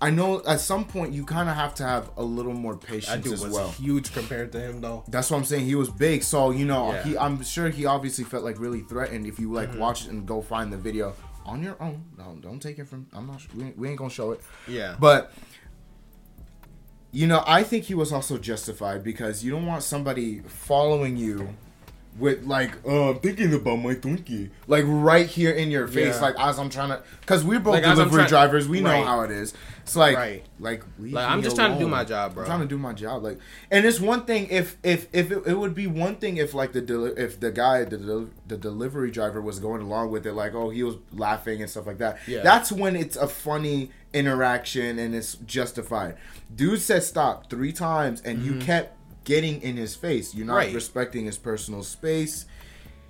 I 0.01 0.09
know 0.11 0.41
at 0.47 0.59
some 0.61 0.85
point 0.85 1.13
you 1.13 1.25
kind 1.25 1.49
of 1.49 1.55
have 1.55 1.75
to 1.75 1.83
have 1.83 2.09
a 2.17 2.23
little 2.23 2.53
more 2.53 2.73
That 2.75 2.87
patience 2.87 3.23
dude 3.23 3.33
as 3.33 3.43
was 3.43 3.53
well. 3.53 3.69
huge 3.71 4.13
compared 4.13 4.51
to 4.53 4.59
him, 4.59 4.79
though. 4.81 5.03
That's 5.07 5.29
what 5.29 5.37
I'm 5.37 5.43
saying. 5.43 5.65
He 5.65 5.75
was 5.75 5.89
big, 5.89 6.23
so 6.23 6.51
you 6.51 6.65
know, 6.65 6.93
Yeah. 6.93 7.03
he. 7.03 7.17
I'm 7.17 7.43
sure 7.43 7.69
he 7.69 7.85
obviously 7.85 8.23
felt 8.23 8.43
like 8.43 8.59
really 8.59 8.81
threatened. 8.81 9.27
If 9.27 9.39
you 9.39 9.51
like 9.51 9.69
Mm-hmm. 9.71 9.79
watch 9.79 10.05
it 10.05 10.11
and 10.11 10.25
go 10.25 10.41
find 10.41 10.71
the 10.71 10.77
video 10.77 11.13
on 11.45 11.61
your 11.63 11.75
own, 11.81 12.03
no, 12.17 12.37
don't 12.41 12.59
take 12.59 12.77
it 12.79 12.87
from. 12.87 13.07
I'm 13.13 13.27
not. 13.27 13.41
We 13.55 13.73
we 13.75 13.89
ain't 13.89 13.97
gonna 13.97 14.09
show 14.09 14.31
it. 14.31 14.41
Yeah. 14.67 14.95
But 14.99 15.31
you 17.11 17.25
know, 17.27 17.43
I 17.47 17.63
think 17.63 17.85
he 17.85 17.95
was 17.95 18.11
also 18.11 18.37
justified 18.37 19.03
because 19.03 19.43
you 19.43 19.51
don't 19.51 19.65
want 19.65 19.83
somebody 19.83 20.39
following 20.39 21.17
you 21.17 21.55
with 22.19 22.43
like, 22.45 22.71
uh, 22.85 23.11
I'm 23.11 23.19
thinking 23.19 23.53
about 23.53 23.77
my 23.77 23.95
Twinkie, 23.95 24.49
like 24.67 24.83
right 24.87 25.25
here 25.25 25.51
in 25.51 25.71
your 25.71 25.87
face, 25.87 26.15
Yeah. 26.15 26.21
like 26.21 26.35
as 26.39 26.59
I'm 26.59 26.69
trying 26.69 26.89
to, 26.89 27.01
because 27.21 27.43
we're 27.43 27.59
both 27.59 27.75
Like, 27.75 27.83
delivery 27.83 28.19
trying- 28.19 28.27
drivers, 28.29 28.67
we 28.67 28.81
know 28.81 29.03
how 29.03 29.21
it 29.21 29.31
is. 29.31 29.53
It's 29.83 29.95
like, 29.95 30.17
Right. 30.17 30.43
like, 30.59 30.83
Like, 30.99 31.27
I'm 31.27 31.41
just 31.41 31.55
trying 31.55 31.73
to 31.73 31.79
do 31.79 31.87
my 31.87 32.03
job, 32.03 32.35
bro. 32.35 32.43
I'm 32.43 32.47
trying 32.47 32.59
to 32.61 32.67
do 32.67 32.77
my 32.77 32.93
job, 32.93 33.23
like, 33.23 33.39
and 33.71 33.85
it's 33.85 33.99
one 33.99 34.25
thing 34.25 34.47
if 34.51 34.77
if 34.83 35.07
if 35.13 35.31
it, 35.31 35.41
it 35.47 35.57
would 35.57 35.73
be 35.73 35.87
one 35.87 36.15
thing 36.17 36.37
if 36.37 36.53
like 36.53 36.73
the 36.73 36.81
deli- 36.81 37.13
if 37.17 37.39
the 37.39 37.51
guy 37.51 37.83
the 37.85 37.97
del- 37.97 38.29
the 38.47 38.57
delivery 38.57 39.09
driver 39.09 39.41
was 39.41 39.59
going 39.59 39.81
along 39.81 40.11
with 40.11 40.27
it, 40.27 40.33
like, 40.33 40.53
oh, 40.53 40.69
he 40.69 40.83
was 40.83 40.97
laughing 41.11 41.61
and 41.61 41.69
stuff 41.69 41.87
like 41.87 41.97
that. 41.97 42.19
Yeah. 42.27 42.43
That's 42.43 42.71
when 42.71 42.95
it's 42.95 43.15
a 43.15 43.27
funny 43.27 43.89
interaction 44.13 44.99
and 44.99 45.15
it's 45.15 45.35
justified. 45.35 46.15
Dude 46.55 46.81
said 46.81 47.03
stop 47.03 47.49
three 47.49 47.71
times 47.71 48.21
and 48.21 48.43
you 48.43 48.51
mm-hmm. 48.53 48.61
kept 48.61 48.95
getting 49.29 49.61
in 49.61 49.77
his 49.77 49.95
face. 49.95 50.33
You're 50.35 50.47
not. 50.47 50.55
Right. 50.55 50.73
respecting 50.73 51.25
his 51.25 51.37
personal 51.37 51.83
space. 51.83 52.45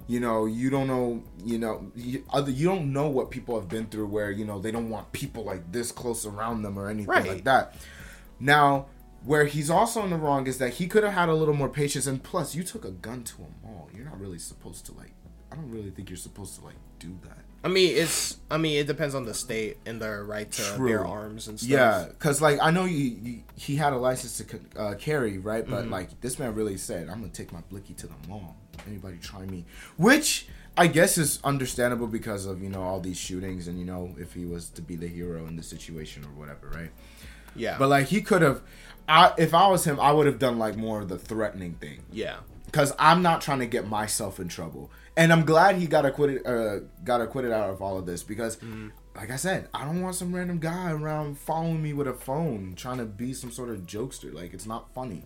You 0.07 0.19
know, 0.19 0.45
you 0.47 0.69
don't 0.69 0.88
know. 0.88 1.23
You 1.45 1.57
know, 1.59 1.91
you, 1.95 2.23
other 2.31 2.51
you 2.51 2.67
don't 2.67 2.91
know 2.91 3.07
what 3.07 3.31
people 3.31 3.57
have 3.59 3.69
been 3.69 3.85
through 3.88 4.07
where 4.07 4.29
you 4.31 4.43
know 4.43 4.59
they 4.59 4.71
don't 4.71 4.89
want 4.89 5.11
people 5.13 5.43
like 5.45 5.71
this 5.71 5.91
close 5.91 6.25
around 6.25 6.63
them 6.63 6.77
or 6.77 6.89
anything 6.89 7.07
Right. 7.09 7.27
like 7.27 7.43
that. 7.45 7.75
Now, 8.39 8.88
where 9.25 9.45
he's 9.45 9.69
also 9.69 10.03
in 10.03 10.09
the 10.09 10.17
wrong 10.17 10.47
is 10.47 10.57
that 10.59 10.75
he 10.75 10.88
could 10.88 11.03
have 11.03 11.13
had 11.13 11.29
a 11.29 11.33
little 11.35 11.53
more 11.53 11.69
patience, 11.69 12.07
and 12.07 12.21
plus, 12.23 12.55
you 12.55 12.63
took 12.63 12.85
a 12.85 12.91
gun 12.91 13.23
to 13.25 13.35
a 13.43 13.65
mall. 13.67 13.89
You're 13.93 14.05
not 14.05 14.19
really 14.19 14.39
supposed 14.39 14.85
to 14.88 14.93
like. 14.93 15.11
I 15.51 15.55
don't 15.55 15.69
really 15.71 15.89
think 15.89 16.09
you're 16.09 16.17
supposed 16.17 16.55
to 16.59 16.65
like 16.65 16.75
do 16.99 17.17
that. 17.23 17.38
I 17.63 17.67
mean, 17.67 17.97
it's. 17.97 18.38
I 18.49 18.57
mean, 18.57 18.77
it 18.77 18.88
depends 18.88 19.15
on 19.15 19.25
the 19.25 19.33
state 19.33 19.77
and 19.85 20.01
their 20.01 20.23
right 20.23 20.49
to 20.49 20.61
True. 20.61 20.88
bear 20.88 21.05
arms 21.05 21.47
and 21.49 21.59
stuff. 21.59 21.69
Yeah, 21.69 22.05
because 22.07 22.41
like 22.41 22.59
I 22.61 22.71
know 22.71 22.85
you, 22.85 22.97
you, 23.21 23.43
he 23.55 23.75
had 23.75 23.91
a 23.93 23.97
license 23.97 24.38
to 24.38 24.59
uh, 24.81 24.93
carry, 24.95 25.38
right? 25.38 25.67
But 25.67 25.83
Mm-hmm. 25.83 25.91
like 25.91 26.21
this 26.21 26.39
man 26.39 26.55
really 26.55 26.77
said, 26.77 27.09
"I'm 27.09 27.19
gonna 27.19 27.33
take 27.33 27.51
my 27.51 27.61
blicky 27.69 27.93
to 27.95 28.07
the 28.07 28.13
mall. 28.29 28.55
Anybody 28.88 29.17
try 29.17 29.45
me?" 29.45 29.65
Which 29.97 30.47
I 30.77 30.88
guess 30.88 31.17
is 31.17 31.39
understandable 31.43 32.07
because 32.07 32.45
of 32.45 32.63
you 32.63 32.69
know 32.69 32.81
all 32.83 33.01
these 33.01 33.17
shootings 33.17 33.67
and 33.67 33.77
you 33.77 33.83
know 33.85 34.15
if 34.17 34.33
he 34.33 34.45
was 34.45 34.69
to 34.69 34.81
be 34.81 34.95
the 34.95 35.07
hero 35.07 35.45
in 35.47 35.57
the 35.57 35.63
situation 35.63 36.23
or 36.23 36.29
whatever, 36.39 36.69
right? 36.69 36.91
Yeah. 37.55 37.75
But 37.77 37.89
like 37.89 38.05
he 38.07 38.21
could 38.21 38.41
have, 38.43 38.61
I 39.09 39.33
if 39.37 39.53
I 39.53 39.67
was 39.67 39.85
him, 39.85 39.99
I 39.99 40.11
would 40.11 40.27
have 40.27 40.39
done 40.39 40.59
like 40.59 40.77
more 40.77 41.01
of 41.01 41.09
the 41.09 41.17
threatening 41.17 41.73
thing 41.73 42.03
yeah. 42.11 42.37
because 42.65 42.93
I'm 42.99 43.21
not 43.21 43.41
trying 43.41 43.59
to 43.59 43.65
get 43.65 43.87
myself 43.87 44.39
in 44.39 44.47
trouble. 44.47 44.91
And 45.17 45.33
I'm 45.33 45.43
glad 45.43 45.75
he 45.75 45.87
got 45.87 46.05
acquitted. 46.05 46.45
Uh, 46.45 46.81
got 47.03 47.19
acquitted 47.19 47.51
out 47.51 47.71
of 47.71 47.81
all 47.81 47.97
of 47.97 48.05
this 48.05 48.23
because, 48.23 48.57
like 49.15 49.31
I 49.31 49.35
said, 49.35 49.67
I 49.73 49.83
don't 49.83 50.01
want 50.01 50.15
some 50.15 50.33
random 50.33 50.59
guy 50.59 50.91
around 50.91 51.37
following 51.37 51.81
me 51.81 51.91
with 51.91 52.07
a 52.07 52.13
phone 52.13 52.75
trying 52.77 52.99
to 52.99 53.05
be 53.05 53.33
some 53.33 53.51
sort 53.51 53.69
of 53.69 53.79
jokester. 53.79 54.33
Like 54.33 54.53
it's 54.53 54.67
not 54.67 54.93
funny. 54.93 55.23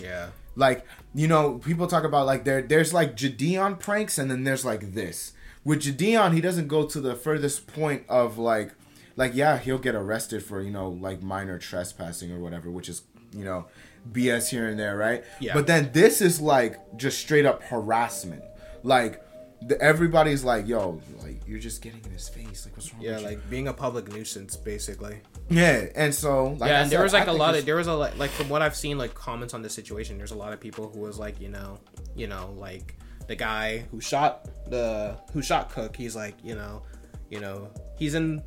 Yeah. 0.00 0.30
Like 0.56 0.86
you 1.14 1.28
know, 1.28 1.58
people 1.58 1.86
talk 1.86 2.04
about 2.04 2.26
like 2.26 2.44
there. 2.44 2.62
There's 2.62 2.94
like 2.94 3.16
Jidion 3.16 3.78
pranks, 3.78 4.18
and 4.18 4.30
then 4.30 4.44
there's 4.44 4.64
like 4.64 4.94
this. 4.94 5.34
With 5.62 5.82
Jidion, 5.82 6.32
he 6.32 6.40
doesn't 6.40 6.68
go 6.68 6.86
to 6.86 7.00
the 7.00 7.14
furthest 7.14 7.66
point 7.66 8.04
of 8.08 8.38
like, 8.38 8.72
like 9.14 9.34
yeah, 9.34 9.58
he'll 9.58 9.78
get 9.78 9.94
arrested 9.94 10.42
for 10.42 10.62
you 10.62 10.70
know 10.70 10.88
like 10.88 11.22
minor 11.22 11.58
trespassing 11.58 12.32
or 12.32 12.38
whatever, 12.38 12.70
which 12.70 12.88
is 12.88 13.02
you 13.36 13.44
know 13.44 13.66
BS 14.12 14.48
here 14.48 14.68
and 14.68 14.78
there, 14.78 14.96
right? 14.96 15.24
Yeah. 15.40 15.54
But 15.54 15.66
then 15.66 15.90
this 15.92 16.20
is 16.20 16.40
like 16.40 16.96
just 16.96 17.18
straight 17.18 17.44
up 17.46 17.62
harassment. 17.62 18.42
Like 18.82 19.22
the, 19.62 19.80
everybody's 19.80 20.44
like, 20.44 20.68
yo, 20.68 21.00
like 21.22 21.40
you're 21.46 21.58
just 21.58 21.82
getting 21.82 22.04
in 22.04 22.10
his 22.12 22.28
face. 22.28 22.66
Like 22.66 22.76
what's 22.76 22.92
wrong 22.92 23.02
Yeah, 23.02 23.12
with 23.12 23.20
you? 23.22 23.26
like 23.28 23.50
being 23.50 23.68
a 23.68 23.72
public 23.72 24.08
nuisance, 24.12 24.56
basically. 24.56 25.20
yeah, 25.48 25.86
and 25.96 26.14
so 26.14 26.56
like 26.60 26.68
yeah, 26.70 26.82
and 26.82 26.90
there 26.90 26.98
said, 26.98 27.02
was 27.04 27.12
like 27.14 27.28
I 27.28 27.32
a 27.32 27.34
lot 27.34 27.56
of 27.56 27.66
there 27.66 27.76
was 27.76 27.86
a 27.88 27.94
like, 27.94 28.16
like 28.16 28.30
from 28.30 28.48
what 28.48 28.62
I've 28.62 28.76
seen 28.76 28.96
like 28.98 29.14
comments 29.14 29.54
on 29.54 29.62
this 29.62 29.74
situation. 29.74 30.18
There's 30.18 30.32
a 30.32 30.36
lot 30.36 30.52
of 30.52 30.60
people 30.60 30.88
who 30.90 31.00
was 31.00 31.18
like 31.18 31.40
you 31.40 31.48
know 31.48 31.78
you 32.14 32.26
know 32.28 32.54
like 32.56 32.94
the 33.26 33.34
guy 33.34 33.78
who 33.90 34.00
shot 34.00 34.46
the 34.70 35.16
who 35.32 35.42
shot 35.42 35.70
Cook. 35.70 35.96
He's 35.96 36.14
like 36.14 36.34
you 36.44 36.54
know 36.54 36.82
you 37.30 37.40
know 37.40 37.68
he's 37.98 38.14
in 38.14 38.40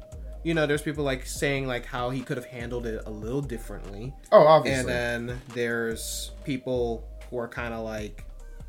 you 0.44 0.54
know 0.54 0.66
there's 0.66 0.82
people 0.82 1.04
like 1.04 1.26
saying 1.26 1.68
like 1.68 1.86
how 1.86 2.10
he 2.10 2.22
could 2.22 2.38
have 2.38 2.46
handled 2.46 2.86
it 2.86 3.02
a 3.06 3.10
little 3.10 3.42
differently. 3.42 4.14
oh 4.32 4.44
obviously 4.46 4.80
And 4.92 5.30
then 5.30 5.42
there's 5.54 6.32
people 6.44 7.04
who 7.30 7.38
are 7.38 7.48
kind 7.48 7.74
of 7.74 7.84
like, 7.84 8.24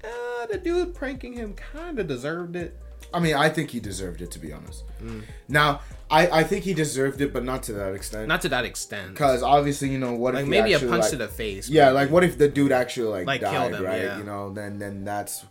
uh, 0.05 0.47
the 0.47 0.59
dude 0.59 0.95
pranking 0.95 1.33
him 1.35 1.55
kind 1.55 1.99
of 1.99 2.07
deserved 2.07 2.57
it. 2.57 2.77
I 3.13 3.19
mean, 3.21 3.35
I 3.35 3.49
think 3.49 3.71
he 3.71 3.81
deserved 3.81 4.21
it 4.23 4.31
to 4.33 4.39
be 4.39 4.53
honest. 4.53 4.85
Mm. 5.03 5.23
Now, 5.49 5.81
I 6.11 6.41
I 6.41 6.43
think 6.45 6.65
he 6.65 6.75
deserved 6.75 7.21
it, 7.21 7.33
but 7.33 7.45
not 7.45 7.63
to 7.65 7.73
that 7.75 7.95
extent. 7.95 8.29
Not 8.29 8.41
to 8.43 8.49
that 8.51 8.65
extent. 8.65 9.15
because 9.15 9.43
obviously, 9.43 9.89
you 9.91 9.99
know, 9.99 10.13
what 10.15 10.35
Like 10.35 10.45
if 10.45 10.49
maybe 10.49 10.73
a 10.75 10.79
punch 10.79 11.03
like- 11.03 11.11
to 11.11 11.17
the 11.17 11.29
face. 11.29 11.69
Yeah, 11.69 11.87
maybe. 11.87 11.95
like 11.95 12.11
what 12.11 12.25
if 12.25 12.37
the 12.39 12.49
dude 12.49 12.73
actually 12.73 13.09
like, 13.09 13.27
Like, 13.27 13.41
died, 13.41 13.53
killed 13.53 13.75
him, 13.75 13.85
right? 13.85 14.03
yeah. 14.03 14.19
You 14.19 14.25
know, 14.25 14.53
then 14.53 14.79
then 14.79 15.05
that's 15.05 15.45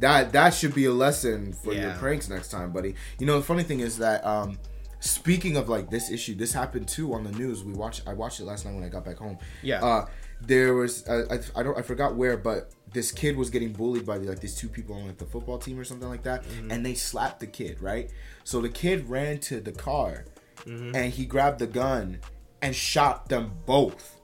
that 0.00 0.32
that 0.32 0.50
should 0.54 0.74
be 0.74 0.86
a 0.86 0.92
lesson 0.92 1.52
for 1.52 1.72
your 1.72 1.92
pranks 1.94 2.28
next 2.28 2.48
time, 2.50 2.72
buddy. 2.72 2.94
You 3.18 3.26
know, 3.26 3.38
the 3.38 3.44
funny 3.44 3.62
thing 3.62 3.80
is 3.80 3.98
that 3.98 4.24
um 4.26 4.58
speaking 5.04 5.56
of 5.56 5.68
like 5.68 5.90
this 5.90 6.10
issue, 6.10 6.34
this 6.34 6.52
happened 6.52 6.88
too 6.88 7.12
on 7.14 7.24
the 7.24 7.32
news. 7.32 7.62
We 7.64 7.72
watched 7.72 8.02
I 8.06 8.14
watched 8.14 8.40
it 8.40 8.44
last 8.44 8.64
night 8.64 8.74
when 8.74 8.84
I 8.84 8.88
got 8.88 9.04
back 9.04 9.16
home. 9.18 9.38
Yeah. 9.62 9.84
Uh 9.84 10.06
there 10.40 10.74
was 10.74 11.06
uh, 11.08 11.24
I, 11.30 11.60
I 11.60 11.62
don't 11.62 11.78
I 11.78 11.82
forgot 11.82 12.16
where, 12.16 12.36
but 12.36 12.72
this 12.92 13.10
kid 13.12 13.36
was 13.36 13.50
getting 13.50 13.72
bullied 13.72 14.04
by 14.06 14.16
like 14.18 14.40
these 14.40 14.54
two 14.56 14.68
people 14.68 14.94
on 14.96 15.06
like 15.06 15.18
the 15.18 15.24
football 15.24 15.58
team 15.58 15.78
or 15.78 15.84
something 15.84 16.08
like 16.08 16.22
that, 16.24 16.44
Mm-hmm. 16.44 16.70
and 16.70 16.84
they 16.86 16.94
slapped 16.94 17.40
the 17.40 17.46
kid, 17.46 17.80
right? 17.80 18.10
So 18.44 18.60
the 18.60 18.68
kid 18.68 19.08
ran 19.08 19.38
to 19.40 19.60
the 19.60 19.72
car, 19.72 20.24
Mm-hmm. 20.66 20.94
and 20.94 21.12
he 21.12 21.24
grabbed 21.26 21.58
the 21.60 21.66
gun 21.66 22.18
and 22.62 22.74
shot 22.74 23.28
them 23.28 23.52
both. 23.66 24.20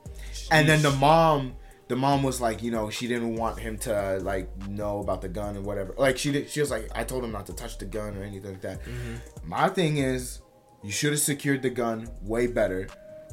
And 0.51 0.69
then 0.69 0.83
the 0.83 0.91
mom, 0.93 1.57
the 1.89 1.97
mom 1.97 2.23
was 2.23 2.41
like, 2.41 2.63
you 2.63 2.71
know, 2.71 2.91
she 2.91 3.07
didn't 3.09 3.35
want 3.37 3.59
him 3.59 3.79
to 3.79 4.19
like 4.23 4.49
know 4.69 5.01
about 5.01 5.23
the 5.23 5.29
gun 5.29 5.57
and 5.57 5.65
whatever. 5.65 5.95
Like 5.99 6.19
she 6.19 6.33
did, 6.33 6.49
she 6.51 6.61
was 6.61 6.71
like, 6.71 6.89
I 6.95 7.05
told 7.05 7.25
him 7.25 7.33
not 7.33 7.47
to 7.47 7.53
touch 7.53 7.79
the 7.79 7.85
gun 7.87 8.17
or 8.17 8.23
anything 8.25 8.51
like 8.53 8.61
that. 8.63 8.83
Mm-hmm. 8.85 9.49
My 9.49 9.69
thing 9.69 9.97
is, 9.99 10.41
you 10.83 10.91
should 10.91 11.13
have 11.13 11.21
secured 11.21 11.63
the 11.63 11.71
gun 11.71 12.09
way 12.23 12.47
better. 12.47 12.89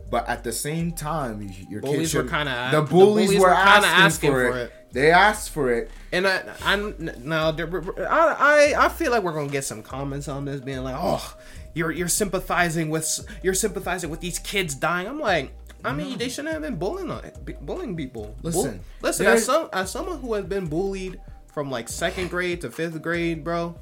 But 0.10 0.28
at 0.30 0.44
the 0.44 0.54
same 0.54 0.94
time, 0.94 1.50
your 1.70 1.82
Bullies 1.82 2.00
kids 2.00 2.14
were 2.14 2.24
kinda- 2.24 2.70
the 2.72 2.82
the 2.82 2.88
bullies, 2.88 3.34
were, 3.34 3.48
were 3.48 3.54
asking, 3.54 3.92
asking 3.92 4.32
for, 4.32 4.52
for 4.52 4.58
it. 4.58 4.62
it. 4.64 4.74
They 4.94 5.12
asked 5.12 5.50
for 5.50 5.72
it. 5.72 5.92
And 6.14 6.26
I, 6.26 6.44
I'm 6.64 6.96
now. 7.24 7.50
I, 7.50 8.74
I, 8.80 8.86
I 8.86 8.90
feel 8.90 9.12
like 9.12 9.24
we're 9.24 9.34
gonna 9.34 9.50
get 9.50 9.66
some 9.66 9.84
comments 9.84 10.30
on 10.30 10.46
this, 10.46 10.62
being 10.62 10.82
like, 10.84 10.96
"Oh, 10.98 11.36
you're 11.74 11.92
you're 11.92 12.08
sympathizing 12.08 12.90
with 12.90 13.20
you're 13.44 13.54
sympathizing 13.54 14.10
with 14.10 14.22
these 14.22 14.40
kids 14.40 14.76
dying." 14.76 15.08
I'm 15.08 15.20
like, 15.20 15.52
I 15.84 15.92
mean, 15.94 16.18
they 16.18 16.30
shouldn't 16.30 16.54
have 16.54 16.62
been 16.62 16.78
bullying 16.78 17.12
bullying 17.62 17.98
people. 17.98 18.34
Listen, 18.44 18.80
listen. 19.02 19.26
As 19.26 19.46
some 19.46 19.68
as 19.74 19.92
someone 19.92 20.20
who 20.20 20.34
has 20.36 20.46
been 20.46 20.68
bullied 20.68 21.20
from 21.54 21.70
like 21.70 21.90
second 21.90 22.30
grade 22.30 22.62
to 22.62 22.72
fifth 22.72 23.02
grade, 23.02 23.44
bro, 23.44 23.78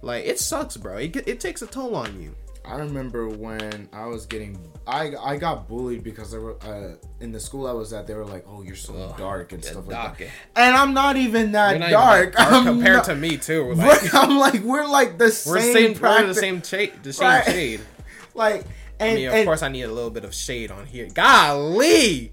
like 0.00 0.24
it 0.24 0.38
sucks, 0.40 0.78
bro. 0.78 0.96
It 0.96 1.14
it 1.28 1.40
takes 1.40 1.60
a 1.60 1.66
toll 1.66 1.94
on 1.94 2.20
you. 2.22 2.34
I 2.68 2.76
remember 2.76 3.28
when 3.28 3.88
I 3.92 4.06
was 4.06 4.26
getting, 4.26 4.58
I 4.86 5.14
I 5.16 5.36
got 5.38 5.66
bullied 5.68 6.02
because 6.04 6.30
they 6.32 6.38
were 6.38 6.56
uh, 6.62 6.94
in 7.20 7.32
the 7.32 7.40
school 7.40 7.66
I 7.66 7.72
was 7.72 7.92
at. 7.92 8.06
They 8.06 8.14
were 8.14 8.24
like, 8.26 8.44
"Oh, 8.46 8.62
you're 8.62 8.76
so 8.76 9.14
dark 9.16 9.52
and 9.52 9.64
stuff 9.64 9.86
like 9.88 10.18
that," 10.18 10.28
and 10.54 10.76
I'm 10.76 10.92
not 10.94 11.16
even 11.16 11.52
that 11.52 11.80
not 11.80 11.90
dark. 11.90 12.20
even 12.28 12.32
that 12.34 12.50
dark 12.50 12.64
compared 12.66 12.96
not- 12.96 13.04
to 13.06 13.14
me 13.14 13.36
too. 13.38 13.72
Like, 13.76 14.14
I'm 14.14 14.38
like 14.38 14.62
we're 14.62 14.86
like 14.86 15.16
the 15.18 15.24
we're 15.46 15.60
same. 15.60 15.94
same. 15.94 16.00
We're 16.02 16.26
the 16.26 16.34
same 16.34 16.62
shade. 16.62 16.92
The 17.02 17.12
same 17.12 17.26
Right. 17.28 17.44
shade. 17.44 17.80
Like 18.34 18.64
and, 19.00 19.12
I 19.12 19.14
mean, 19.14 19.28
of 19.28 19.34
and 19.34 19.44
course, 19.46 19.62
I 19.62 19.68
need 19.68 19.82
a 19.82 19.92
little 19.92 20.10
bit 20.10 20.24
of 20.24 20.34
shade 20.34 20.70
on 20.70 20.84
here. 20.86 21.08
Golly. 21.14 22.32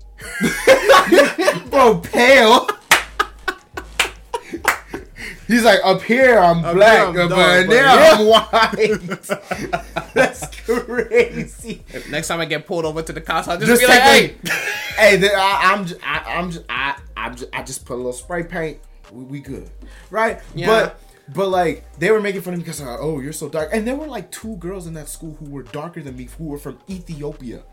bro, 1.69 1.99
pale. 1.99 2.67
He's 5.47 5.63
like 5.63 5.79
up 5.83 6.01
here 6.01 6.37
I'm 6.39 6.63
Up 6.65 6.75
black, 6.75 7.13
here, 7.13 7.21
I'm 7.23 7.29
but 7.29 7.35
dark, 7.35 7.67
there 7.67 7.83
but 7.83 8.19
I'm 8.19 8.25
white. 10.01 10.13
That's 10.13 10.47
crazy. 10.65 11.83
Next 12.09 12.27
time 12.27 12.39
I 12.39 12.45
get 12.45 12.65
pulled 12.65 12.85
over 12.85 13.01
to 13.01 13.13
the 13.13 13.21
cops, 13.21 13.47
I'll 13.47 13.57
just, 13.57 13.69
Just 13.69 13.81
be 13.81 13.87
like, 13.87 14.03
take 14.03 14.47
"Hey, 14.49 14.51
hey, 15.11 15.17
the, 15.17 15.33
I, 15.35 15.73
I'm 15.73 15.85
just, 15.85 15.99
I, 16.03 16.17
I'm 16.37 16.51
just, 16.51 16.65
I, 16.69 16.99
I'm 17.17 17.35
just, 17.35 17.49
I 17.53 17.63
just 17.63 17.85
put 17.85 17.93
a 17.95 17.97
little 17.97 18.13
spray 18.13 18.43
paint. 18.43 18.79
We, 19.11 19.23
we 19.25 19.39
good, 19.39 19.69
right? 20.09 20.41
Yeah. 20.55 20.67
But, 20.67 20.99
but 21.33 21.49
like 21.49 21.83
they 21.99 22.11
were 22.11 22.21
making 22.21 22.41
fun 22.41 22.53
of 22.53 22.59
me 22.59 22.63
because 22.63 22.81
uh, 22.81 22.97
oh, 22.99 23.19
you're 23.19 23.33
so 23.33 23.49
dark, 23.49 23.69
and 23.73 23.87
there 23.87 23.95
were 23.95 24.07
like 24.07 24.31
two 24.31 24.55
girls 24.57 24.87
in 24.87 24.93
that 24.95 25.09
school 25.09 25.35
who 25.39 25.49
were 25.49 25.63
darker 25.63 26.01
than 26.01 26.15
me, 26.15 26.27
who 26.37 26.45
were 26.45 26.57
from 26.57 26.79
Ethiopia. 26.89 27.63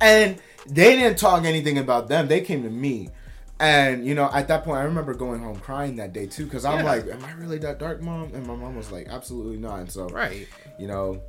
and 0.00 0.38
they 0.66 0.96
didn't 0.96 1.18
talk 1.18 1.44
anything 1.44 1.78
about 1.78 2.08
them. 2.08 2.26
They 2.28 2.40
came 2.40 2.62
to 2.64 2.70
me. 2.70 3.10
And 3.58 4.04
you 4.06 4.14
know, 4.14 4.28
at 4.32 4.48
that 4.48 4.64
point, 4.64 4.78
I 4.78 4.82
remember 4.84 5.14
going 5.14 5.40
home 5.42 5.58
crying 5.60 5.96
that 5.96 6.12
day 6.12 6.26
too, 6.26 6.44
because 6.44 6.64
I'm 6.64 6.78
Yeah. 6.80 6.84
like, 6.84 7.06
"Am 7.08 7.24
I 7.24 7.32
really 7.32 7.58
that 7.58 7.78
dark, 7.78 8.02
mom?" 8.02 8.30
And 8.34 8.46
my 8.46 8.54
mom 8.54 8.76
was 8.76 8.90
like, 8.92 9.08
"Absolutely 9.08 9.56
not." 9.56 9.80
And 9.80 9.90
so, 9.90 10.08
Right. 10.08 10.46
you 10.78 10.86
know, 10.86 11.20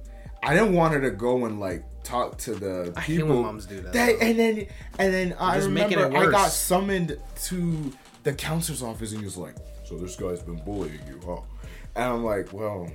I 0.43 0.53
didn't 0.53 0.73
want 0.73 0.93
her 0.93 1.01
to 1.01 1.11
go 1.11 1.45
and 1.45 1.59
like 1.59 1.83
talk 2.03 2.37
to 2.39 2.53
the 2.55 2.93
I 2.97 2.99
hate 3.01 3.15
people. 3.17 3.29
when 3.35 3.41
moms 3.43 3.65
do 3.65 3.79
that, 3.81 3.93
That- 3.93 4.15
and 4.21 4.37
then, 4.37 4.67
and 4.99 5.13
then 5.13 5.35
I 5.39 5.57
remember 5.57 6.05
it 6.05 6.13
I 6.15 6.29
got 6.29 6.51
summoned 6.51 7.17
to 7.45 7.93
the 8.23 8.33
counselor's 8.33 8.83
office, 8.83 9.11
and 9.11 9.19
he 9.21 9.25
was 9.25 9.37
like, 9.37 9.55
"So 9.85 9.97
this 9.97 10.15
guy's 10.17 10.41
been 10.41 10.57
bullying 10.65 10.99
you, 11.07 11.19
huh?" 11.25 11.41
And 11.95 12.03
I'm 12.05 12.23
like, 12.25 12.51
"Well." 12.51 12.89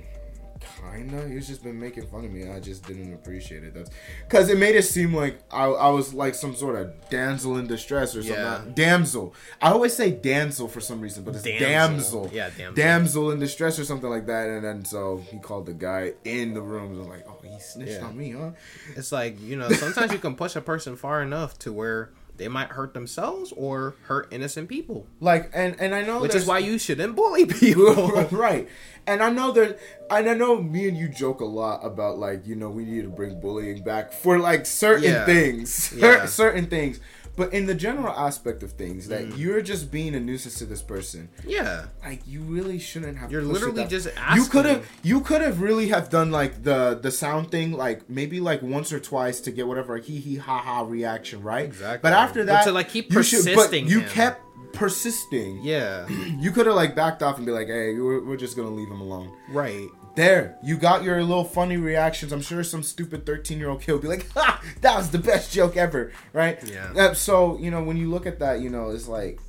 Kinda, 0.81 1.27
he's 1.29 1.47
just 1.47 1.63
been 1.63 1.79
making 1.79 2.07
fun 2.07 2.25
of 2.25 2.31
me. 2.31 2.49
I 2.49 2.59
just 2.59 2.85
didn't 2.87 3.13
appreciate 3.13 3.63
it. 3.63 3.73
That's 3.73 3.89
because 4.27 4.49
it 4.49 4.57
made 4.57 4.75
it 4.75 4.83
seem 4.83 5.13
like 5.13 5.39
I, 5.51 5.65
I 5.65 5.89
was 5.89 6.13
like 6.13 6.35
some 6.35 6.55
sort 6.55 6.75
of 6.75 6.93
damsel 7.09 7.57
in 7.57 7.67
distress 7.67 8.15
or 8.15 8.21
something. 8.23 8.33
Yeah. 8.39 8.61
Damsel. 8.73 9.33
I 9.61 9.71
always 9.71 9.93
say 9.93 10.11
damsel 10.11 10.67
for 10.67 10.79
some 10.81 11.01
reason, 11.01 11.23
but 11.23 11.35
it's 11.35 11.43
Damsel. 11.43 12.25
damsel. 12.25 12.29
Yeah, 12.33 12.49
damsel. 12.49 12.73
Damsel 12.75 13.31
in 13.31 13.39
distress 13.39 13.79
or 13.79 13.85
something 13.85 14.09
like 14.09 14.25
that. 14.27 14.47
And 14.49 14.63
then 14.63 14.85
so 14.85 15.17
he 15.29 15.39
called 15.39 15.65
the 15.65 15.73
guy 15.73 16.13
in 16.23 16.53
the 16.53 16.61
room 16.61 16.91
and 16.91 16.97
was 16.99 17.07
like, 17.07 17.25
"Oh, 17.27 17.37
he 17.43 17.59
snitched 17.59 17.91
Yeah. 18.01 18.05
on 18.05 18.17
me, 18.17 18.31
huh?" 18.31 18.51
It's 18.95 19.11
like, 19.11 19.39
you 19.41 19.55
know, 19.55 19.69
sometimes 19.69 20.11
you 20.11 20.19
can 20.19 20.35
push 20.35 20.55
a 20.55 20.61
person 20.61 20.95
far 20.95 21.21
enough 21.21 21.57
to 21.59 21.73
where 21.73 22.09
they 22.37 22.47
might 22.47 22.69
hurt 22.69 22.93
themselves 22.93 23.53
or 23.55 23.95
hurt 24.03 24.27
innocent 24.31 24.69
people. 24.69 25.05
Like, 25.19 25.51
and 25.53 25.75
and 25.79 25.93
I 25.93 26.01
know 26.03 26.21
Which 26.21 26.35
is 26.35 26.45
why 26.45 26.59
you 26.59 26.77
shouldn't 26.79 27.15
bully 27.15 27.45
people. 27.61 27.93
right. 28.31 28.67
And 29.05 29.21
I 29.21 29.29
know 29.29 29.51
that, 29.51 29.79
and 30.09 30.29
I 30.29 30.33
know 30.33 30.61
me 30.61 30.87
and 30.87 30.97
you 30.97 31.09
joke 31.09 31.41
a 31.41 31.45
lot 31.45 31.85
about 31.85 32.17
like, 32.19 32.47
you 32.47 32.55
know, 32.55 32.69
we 32.69 32.85
need 32.85 33.01
to 33.03 33.09
bring 33.09 33.39
bullying 33.39 33.83
back 33.83 34.13
for 34.13 34.39
like 34.39 34.65
certain 34.65 35.03
Yeah. 35.03 35.25
things, 35.25 35.93
Yeah. 35.97 36.25
certain 36.25 36.67
things. 36.67 36.99
But 37.35 37.51
in 37.51 37.65
the 37.65 37.73
general 37.73 38.13
aspect 38.13 38.61
of 38.61 38.73
things, 38.73 39.07
that 39.07 39.23
Mm. 39.27 39.37
you're 39.39 39.61
just 39.61 39.91
being 39.91 40.13
a 40.13 40.19
nuisance 40.19 40.59
to 40.59 40.65
this 40.65 40.83
person, 40.83 41.29
yeah. 41.47 41.85
like 42.05 42.21
you 42.27 42.41
really 42.41 42.77
shouldn't 42.77 43.17
have. 43.17 43.31
You're 43.31 43.41
literally 43.41 43.85
just 43.85 44.07
You 44.35 44.45
could 44.45 44.65
have. 44.65 44.85
You 45.01 45.21
could 45.21 45.41
have 45.41 45.59
really 45.59 45.87
have 45.87 46.09
done 46.09 46.29
like 46.31 46.63
the 46.63 46.99
the 47.01 47.09
sound 47.09 47.49
thing, 47.49 47.71
like 47.71 48.07
maybe 48.09 48.39
like 48.39 48.61
once 48.61 48.93
or 48.93 48.99
twice 48.99 49.39
to 49.41 49.51
get 49.51 49.65
whatever 49.67 49.97
hee 49.97 50.19
hee 50.19 50.35
ha 50.37 50.59
ha 50.59 50.81
reaction, 50.81 51.41
right? 51.41 51.65
Exactly. 51.65 51.99
But 52.07 52.13
after 52.13 52.41
But 52.41 52.47
that, 52.47 52.63
to, 52.65 52.71
like, 52.71 52.89
keep 52.89 53.11
you 53.11 53.23
should- 53.23 53.55
but 53.55 53.73
you 53.73 54.01
him. 54.01 54.09
kept 54.09 54.41
persisting. 54.73 55.59
Yeah. 55.63 56.07
You 56.43 56.51
could 56.51 56.65
have 56.65 56.75
like 56.75 56.93
backed 56.95 57.23
off 57.23 57.37
and 57.37 57.45
be 57.45 57.51
like, 57.53 57.67
"Hey, 57.67 57.93
we're, 57.95 58.23
we're 58.23 58.37
just 58.37 58.55
gonna 58.57 58.69
leave 58.69 58.89
him 58.89 58.99
alone." 59.01 59.31
Right. 59.49 59.87
There, 60.15 60.57
you 60.63 60.77
got 60.77 61.03
your 61.03 61.23
little 61.23 61.43
funny 61.43 61.77
reactions. 61.77 62.31
I'm 62.31 62.41
sure 62.41 62.63
some 62.63 62.83
stupid 62.83 63.25
13 63.25 63.57
year 63.57 63.69
old 63.69 63.81
kid 63.81 63.93
will 63.93 63.99
be 63.99 64.07
like, 64.07 64.29
"Ha, 64.35 64.61
that 64.81 64.95
was 64.97 65.09
the 65.09 65.17
best 65.17 65.51
joke 65.51 65.75
ever," 65.75 66.11
right? 66.33 66.59
Yeah. 66.67 66.91
Uh, 66.95 67.13
so 67.15 67.57
you 67.57 67.71
know 67.71 67.83
when 67.83 67.97
you 67.97 68.09
look 68.11 68.25
at 68.27 68.39
that, 68.39 68.59
you 68.61 68.69
know 68.69 68.91
it's 68.91 69.07
like, 69.07 69.39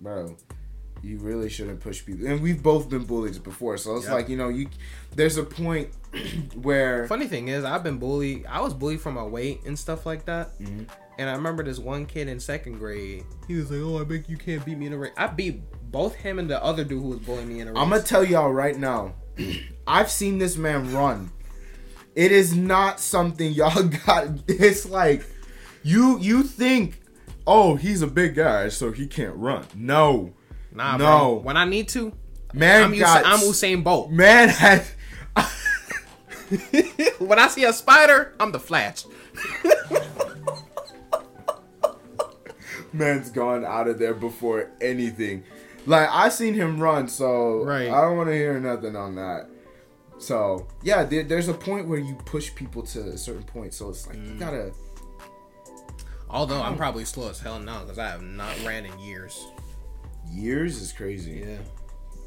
bro, 0.00 0.36
you 1.02 1.18
really 1.18 1.48
shouldn't 1.48 1.78
push 1.80 2.04
people. 2.04 2.26
And 2.26 2.42
we've 2.42 2.60
both 2.62 2.88
been 2.88 3.04
bullied 3.04 3.40
before, 3.44 3.76
so 3.76 3.96
it's 3.96 4.06
Yeah. 4.06 4.14
like 4.14 4.28
you 4.28 4.36
know 4.36 4.48
you. 4.48 4.68
There's 5.14 5.36
a 5.36 5.44
point 5.44 5.90
where 6.62 7.06
Funny 7.06 7.28
thing 7.28 7.48
is, 7.48 7.64
I've 7.64 7.84
been 7.84 7.98
bullied. 7.98 8.46
I 8.46 8.60
was 8.60 8.74
bullied 8.74 9.00
for 9.00 9.12
my 9.12 9.22
weight 9.24 9.60
and 9.64 9.78
stuff 9.78 10.06
like 10.06 10.24
that. 10.26 10.58
Mm-hmm. 10.58 10.84
And 11.18 11.28
I 11.28 11.34
remember 11.34 11.62
this 11.62 11.78
one 11.78 12.06
kid 12.06 12.28
in 12.28 12.40
second 12.40 12.78
grade. 12.78 13.24
He 13.46 13.54
was 13.54 13.70
like, 13.70 13.80
"Oh, 13.80 14.00
I 14.00 14.04
bet 14.04 14.28
you 14.28 14.36
can't 14.36 14.64
beat 14.64 14.76
me 14.78 14.86
in 14.86 14.92
a 14.92 14.98
race." 14.98 15.12
I 15.16 15.28
beat 15.28 15.62
both 15.92 16.14
him 16.16 16.38
and 16.40 16.48
the 16.50 16.60
other 16.64 16.82
dude 16.82 17.02
who 17.02 17.10
was 17.10 17.18
bullying 17.20 17.48
me 17.48 17.60
in 17.60 17.68
a 17.68 17.72
race. 17.72 17.80
I'm 17.80 17.90
gonna 17.90 18.02
tell 18.02 18.24
y'all 18.24 18.52
right 18.52 18.76
now. 18.76 19.14
I've 19.86 20.10
seen 20.10 20.38
this 20.38 20.56
man 20.56 20.92
run. 20.92 21.32
It 22.14 22.32
is 22.32 22.54
not 22.54 23.00
something 23.00 23.52
y'all 23.54 23.84
got. 23.84 24.28
It's 24.48 24.86
like 24.88 25.24
you 25.82 26.18
you 26.18 26.42
think, 26.42 27.00
oh, 27.46 27.76
he's 27.76 28.02
a 28.02 28.06
big 28.06 28.34
guy, 28.34 28.68
so 28.68 28.92
he 28.92 29.06
can't 29.06 29.36
run. 29.36 29.66
No, 29.74 30.32
nah, 30.72 30.96
no. 30.96 31.04
bro. 31.04 31.34
When 31.42 31.56
I 31.56 31.64
need 31.64 31.88
to, 31.90 32.12
man 32.52 32.84
I'm, 32.84 32.98
got 32.98 33.24
I'm 33.24 33.40
Usain 33.40 33.82
Bolt. 33.84 34.10
man 34.10 34.48
had 34.48 34.84
when 37.18 37.38
I 37.38 37.48
see 37.48 37.64
a 37.64 37.72
spider, 37.72 38.34
I'm 38.40 38.52
the 38.52 38.60
Flash. 38.60 39.04
man's 42.92 43.30
gone 43.30 43.64
out 43.64 43.88
of 43.88 43.98
there 43.98 44.14
before 44.14 44.70
anything. 44.80 45.44
Like 45.90 46.08
I 46.10 46.28
seen 46.28 46.54
him 46.54 46.78
run, 46.80 47.08
so 47.08 47.64
Right. 47.64 47.90
I 47.90 48.00
don't 48.02 48.16
want 48.16 48.28
to 48.28 48.34
hear 48.34 48.58
nothing 48.60 48.94
on 48.96 49.16
that. 49.16 49.48
So 50.18 50.66
yeah, 50.82 51.04
there, 51.04 51.24
there's 51.24 51.48
a 51.48 51.54
point 51.54 51.88
where 51.88 51.98
you 51.98 52.14
push 52.26 52.54
people 52.54 52.82
to 52.84 53.00
a 53.00 53.18
certain 53.18 53.42
point. 53.42 53.74
So 53.74 53.88
it's 53.90 54.06
like 54.06 54.16
Mm. 54.16 54.28
you 54.28 54.34
gotta. 54.38 54.72
Although 56.28 56.62
I'm 56.62 56.76
probably 56.76 57.04
slow 57.04 57.28
as 57.28 57.40
hell 57.40 57.58
now 57.58 57.80
because 57.80 57.98
I 57.98 58.06
have 58.08 58.22
not 58.22 58.54
ran 58.64 58.86
in 58.86 58.96
years. 59.00 59.44
Years 60.30 60.80
is 60.80 60.92
crazy. 60.92 61.44
Yeah. 61.44 61.56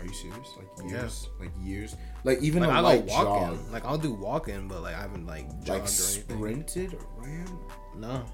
Are 0.02 0.06
you 0.06 0.13
serious? 0.13 0.49
Like 0.58 0.67
Yeah. 0.91 0.97
years? 0.99 1.30
Like 1.39 1.52
years? 1.63 1.95
Like 2.26 2.41
even 2.41 2.63
Like 2.63 2.71
a 2.71 2.73
I 2.73 2.80
light 2.82 3.06
walking. 3.06 3.58
jog, 3.58 3.71
Like 3.71 3.86
I'll 3.86 3.97
do 3.97 4.13
walking, 4.13 4.67
but 4.67 4.82
like 4.82 4.95
I 4.95 5.02
haven't 5.02 5.26
like 5.26 5.47
jogged 5.63 5.69
like 5.69 5.78
or 5.78 5.80
anything. 5.80 6.38
sprinted 6.38 6.93
or 6.95 7.23
ran? 7.23 7.47
No. 7.95 8.26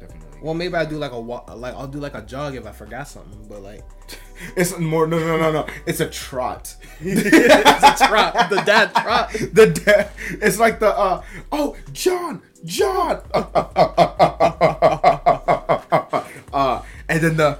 Definitely. 0.00 0.38
Well, 0.42 0.54
maybe 0.54 0.74
I 0.74 0.84
do 0.84 0.96
like 0.98 1.12
a 1.12 1.20
walk. 1.20 1.50
Like 1.54 1.74
I'll 1.74 1.86
do 1.88 1.98
like 1.98 2.14
a 2.14 2.20
jog 2.22 2.54
if 2.54 2.66
I 2.66 2.72
forgot 2.72 3.08
something. 3.08 3.46
But 3.48 3.62
like 3.62 3.82
It's 4.56 4.78
more. 4.78 5.06
No, 5.06 5.18
no, 5.18 5.38
no, 5.38 5.50
no. 5.52 5.66
It's 5.86 6.00
a 6.00 6.08
trot. 6.10 6.76
it's 7.00 8.02
a 8.02 8.06
trot. 8.06 8.50
The 8.50 8.62
dad 8.66 8.94
trot. 8.94 9.30
the 9.52 9.66
de- 9.68 10.10
It's 10.44 10.58
like 10.58 10.78
the. 10.78 10.96
uh 10.96 11.22
Oh, 11.52 11.74
John, 11.92 12.42
John. 12.64 13.22
uh, 16.52 16.82
and 17.08 17.20
then 17.22 17.36
the. 17.36 17.58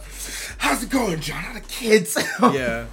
How's 0.58 0.82
it 0.82 0.90
going, 0.90 1.20
John? 1.20 1.42
How 1.42 1.54
the 1.54 1.60
kids? 1.60 2.16
Yeah. 2.42 2.86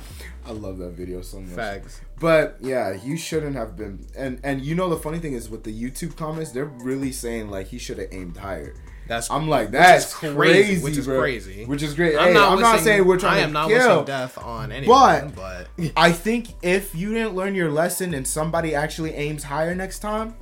I 0.46 0.52
love 0.52 0.78
that 0.80 0.90
video 0.92 1.22
so 1.22 1.40
much. 1.40 1.56
Facts. 1.56 2.02
But 2.20 2.58
yeah, 2.60 2.92
you 2.94 3.16
shouldn't 3.18 3.56
have 3.56 3.76
been. 3.78 4.06
And 4.16 4.40
and 4.44 4.62
you 4.62 4.76
know 4.76 4.90
the 4.90 4.98
funny 4.98 5.20
thing 5.20 5.34
is 5.34 5.50
with 5.50 5.64
the 5.64 5.74
YouTube 5.74 6.16
comments, 6.18 6.52
they're 6.52 6.66
really 6.66 7.12
saying 7.12 7.50
like 7.50 7.68
he 7.68 7.78
should 7.78 7.98
have 7.98 8.10
aimed 8.12 8.38
higher. 8.38 8.74
That's 9.08 9.30
I'm 9.30 9.50
like 9.50 9.72
that's 9.72 10.06
is 10.08 10.14
crazy, 10.14 10.82
Which 10.84 10.98
is 10.98 11.06
bro. 11.06 11.20
crazy. 11.20 11.66
Which 11.66 11.84
is 11.84 11.94
great. 11.94 12.18
I'm 12.18 12.28
Hey, 12.30 12.34
not, 12.34 12.52
I'm 12.54 12.60
not 12.62 12.80
saying 12.80 13.06
we're 13.06 13.20
trying 13.20 13.40
I 13.40 13.44
am 13.44 13.50
to 13.50 13.54
not 13.54 13.68
kill. 13.70 14.04
death 14.04 14.38
on 14.38 14.72
anyone, 14.72 15.34
but, 15.36 15.68
I 15.98 16.12
think 16.12 16.50
if 16.62 16.96
you 16.96 17.14
didn't 17.14 17.36
learn 17.36 17.54
your 17.56 17.70
lesson 17.72 18.14
and 18.14 18.26
somebody 18.28 18.76
actually 18.76 19.14
aims 19.14 19.44
higher 19.44 19.76
next 19.76 20.00
time, 20.00 20.36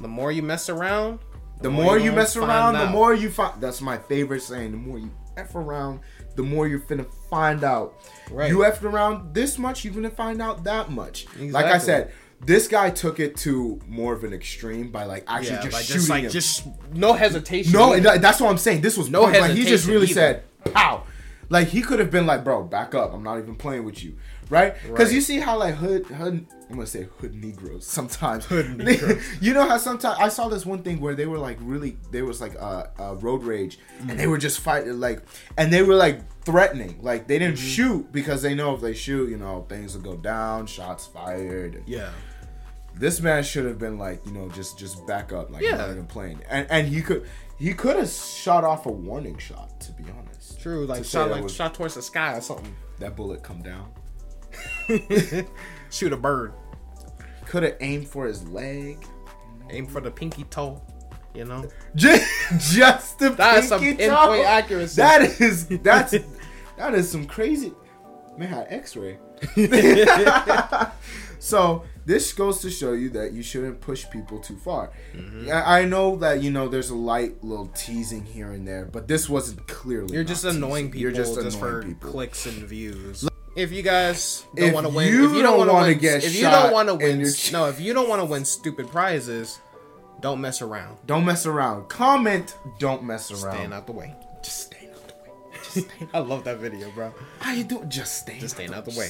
the 0.00 0.08
more 0.08 0.30
you 0.32 0.42
mess 0.42 0.68
around, 0.68 1.20
the 1.60 1.70
more 1.70 1.96
you 1.98 2.10
gonna 2.10 2.16
mess 2.22 2.36
around, 2.36 2.74
the 2.74 2.86
more 2.86 3.14
you 3.14 3.30
find. 3.30 3.60
That's 3.60 3.80
my 3.80 3.96
favorite 3.96 4.42
saying. 4.42 4.72
The 4.72 4.76
more 4.78 4.98
you 4.98 5.10
f 5.36 5.54
around, 5.54 6.00
the 6.36 6.42
more 6.42 6.66
you're 6.68 6.80
finna 6.80 7.06
find 7.30 7.64
out. 7.64 7.94
Right. 8.30 8.50
You 8.50 8.58
effed 8.58 8.82
around 8.82 9.32
this 9.34 9.58
much, 9.58 9.84
you're 9.84 9.94
gonna 9.94 10.10
find 10.10 10.42
out 10.42 10.64
that 10.64 10.90
much. 10.90 11.26
Like 11.38 11.66
I 11.66 11.78
said, 11.78 12.12
this 12.44 12.66
guy 12.68 12.90
took 12.90 13.20
it 13.20 13.36
to 13.38 13.80
more 13.88 14.12
of 14.14 14.24
an 14.24 14.32
extreme 14.32 14.90
by 14.90 15.04
like 15.04 15.24
actually 15.28 15.56
yeah, 15.56 15.62
just 15.62 15.72
like 15.74 15.84
shooting 15.84 15.98
just 16.00 16.10
like 16.10 16.24
him. 16.24 16.30
just 16.30 16.66
no 16.94 17.12
hesitation. 17.12 17.72
No, 17.72 17.92
and 17.92 18.04
that's 18.04 18.40
what 18.40 18.50
I'm 18.50 18.58
saying. 18.58 18.80
This 18.80 18.96
was 18.96 19.08
No 19.10 19.26
hesitation. 19.26 19.48
Like 19.48 19.56
he 19.58 19.64
just 19.64 19.86
really 19.86 20.06
either. 20.06 20.14
said, 20.14 20.42
"Pow!" 20.74 21.04
Like 21.48 21.68
he 21.68 21.82
could 21.82 21.98
have 21.98 22.10
been 22.10 22.26
like, 22.26 22.44
"Bro, 22.44 22.64
back 22.64 22.94
up. 22.94 23.12
I'm 23.12 23.22
not 23.22 23.38
even 23.38 23.54
playing 23.56 23.84
with 23.84 24.02
you." 24.02 24.16
Right? 24.50 24.74
Because 24.82 25.08
Right. 25.08 25.14
you 25.14 25.20
see 25.22 25.38
how 25.38 25.58
like 25.58 25.76
hood, 25.76 26.04
hood. 26.06 26.46
I'm 26.68 26.76
gonna 26.76 26.86
say 26.86 27.06
hood 27.18 27.34
Negroes 27.34 27.86
sometimes. 27.86 28.44
Hood 28.46 28.76
Negroes. 28.84 29.22
you 29.40 29.54
know 29.54 29.66
how 29.68 29.78
sometimes 29.78 30.18
I 30.18 30.28
saw 30.28 30.48
this 30.48 30.66
one 30.66 30.82
thing 30.82 31.00
where 31.00 31.14
they 31.14 31.26
were 31.26 31.38
like 31.38 31.58
really, 31.60 31.96
there 32.10 32.24
was 32.24 32.40
like 32.40 32.54
a, 32.54 32.90
uh 32.98 33.14
road 33.20 33.44
rage, 33.44 33.78
and 34.08 34.18
they 34.18 34.26
were 34.26 34.38
just 34.38 34.60
fighting 34.60 34.98
like, 35.00 35.22
and 35.56 35.72
they 35.72 35.82
were 35.82 35.94
like 35.94 36.20
threatening. 36.44 36.98
Like 37.02 37.28
they 37.28 37.38
didn't 37.38 37.58
shoot 37.58 38.10
because 38.12 38.42
they 38.42 38.54
know 38.54 38.74
if 38.74 38.80
they 38.80 38.94
shoot, 38.94 39.30
you 39.30 39.36
know, 39.38 39.64
things 39.68 39.94
will 39.94 40.02
go 40.02 40.16
down, 40.16 40.66
shots 40.66 41.06
fired. 41.06 41.82
yeah, 41.86 42.10
This 42.94 43.20
man 43.20 43.42
should 43.42 43.64
have 43.64 43.78
been 43.78 43.98
like, 43.98 44.24
you 44.26 44.32
know, 44.32 44.48
just 44.50 44.78
just 44.78 45.06
back 45.06 45.32
up, 45.32 45.50
like 45.50 45.62
Yeah. 45.62 45.76
Not 45.76 45.90
even 45.90 46.06
playing. 46.06 46.40
And 46.48 46.66
and 46.70 46.86
he 46.86 47.02
could 47.02 47.26
he 47.58 47.72
could 47.74 47.96
have 47.96 48.08
shot 48.10 48.64
off 48.64 48.86
a 48.86 48.90
warning 48.92 49.38
shot, 49.38 49.80
to 49.80 49.92
be 49.92 50.04
honest. 50.18 50.60
true. 50.60 50.84
Like 50.86 50.98
To 51.02 51.04
shot 51.08 51.30
like 51.30 51.42
was- 51.44 51.54
shot 51.54 51.74
towards 51.74 51.94
the 51.94 52.02
sky 52.02 52.36
or 52.36 52.40
something. 52.40 52.74
That 52.98 53.16
bullet 53.16 53.42
come 53.42 53.62
down. 53.62 53.90
Shoot 55.90 56.12
a 56.12 56.16
bird. 56.16 56.52
Could 57.46 57.62
have 57.64 57.76
aimed 57.80 58.06
for 58.08 58.26
his 58.26 58.46
leg. 58.48 59.04
Aim 59.70 59.86
for 59.86 60.00
the 60.00 60.10
pinky 60.10 60.44
toe. 60.44 60.80
You 61.34 61.46
know. 61.46 61.68
Just, 61.96 62.30
just 62.74 63.18
the 63.18 63.34
some 63.62 63.80
pinky 63.80 63.96
pinpoint 63.96 64.42
toe. 64.42 64.44
accuracy. 64.44 64.96
That 64.96 65.40
is 65.40 65.66
that's 65.82 66.14
that 66.76 66.94
is 66.94 67.10
some 67.10 67.26
crazy 67.26 67.72
man 68.36 68.48
had 68.48 68.66
X-ray. 68.70 69.18
So 71.42 71.82
this 72.06 72.32
goes 72.32 72.60
to 72.60 72.70
show 72.70 72.92
you 72.92 73.10
that 73.10 73.32
you 73.32 73.42
shouldn't 73.42 73.80
push 73.80 74.08
people 74.10 74.38
too 74.38 74.56
far. 74.56 74.92
Mm-hmm. 75.12 75.48
I, 75.50 75.80
I 75.80 75.84
know 75.84 76.14
that 76.16 76.40
you 76.40 76.52
know 76.52 76.68
there's 76.68 76.90
a 76.90 76.94
light 76.94 77.42
little 77.42 77.66
teasing 77.74 78.24
here 78.24 78.52
and 78.52 78.66
there, 78.66 78.84
but 78.84 79.08
this 79.08 79.28
wasn't 79.28 79.66
clearly. 79.66 80.14
You're 80.14 80.22
not 80.22 80.28
just 80.28 80.44
teasing. 80.44 80.62
annoying 80.62 80.86
people 80.86 81.00
You're 81.00 81.10
just, 81.10 81.34
just, 81.34 81.58
for 81.58 81.80
annoying 81.80 81.94
people. 81.96 82.10
clicks 82.12 82.46
and 82.46 82.62
views. 82.62 83.28
If 83.56 83.72
you 83.72 83.82
guys 83.82 84.44
don't 84.54 84.72
want 84.72 84.86
to 84.86 84.92
win, 84.92 85.08
if 85.08 85.14
you 85.14 85.20
don't 85.28 85.42
don't 85.42 85.58
want 85.58 85.70
wanna 85.72 85.86
win, 85.88 85.98
get 85.98 86.22
if 86.24 86.32
you 86.34 86.42
shot 86.42 86.62
don't 86.62 86.72
want 86.72 86.88
to 86.88 86.94
win, 86.94 87.20
you're- 87.20 87.32
no, 87.52 87.66
if 87.66 87.80
you 87.80 87.92
don't 87.92 88.08
want 88.08 88.20
to 88.22 88.24
win 88.26 88.44
stupid 88.44 88.86
prizes, 88.88 89.58
Don't 90.20 90.40
mess 90.40 90.62
around. 90.62 90.98
Don't 91.06 91.24
mess 91.24 91.44
around. 91.44 91.88
Comment. 91.88 92.56
Don't 92.78 93.02
mess 93.02 93.30
around. 93.32 93.54
Staying 93.56 93.72
out 93.72 93.86
the 93.86 93.92
way. 93.92 94.14
Just 94.44 94.60
staying 94.66 94.90
out 94.90 95.08
the 95.08 95.14
way. 95.14 95.30
Just 95.62 95.90
staying. 95.90 96.08
I 96.14 96.20
love 96.20 96.44
that 96.44 96.58
video, 96.58 96.90
bro. 96.92 97.12
How 97.40 97.52
you 97.52 97.64
doing? 97.64 97.90
Just 97.90 98.20
staying. 98.20 98.40
Just 98.40 98.54
staying 98.54 98.72
out 98.72 98.84
the 98.84 98.96
way. 98.96 99.08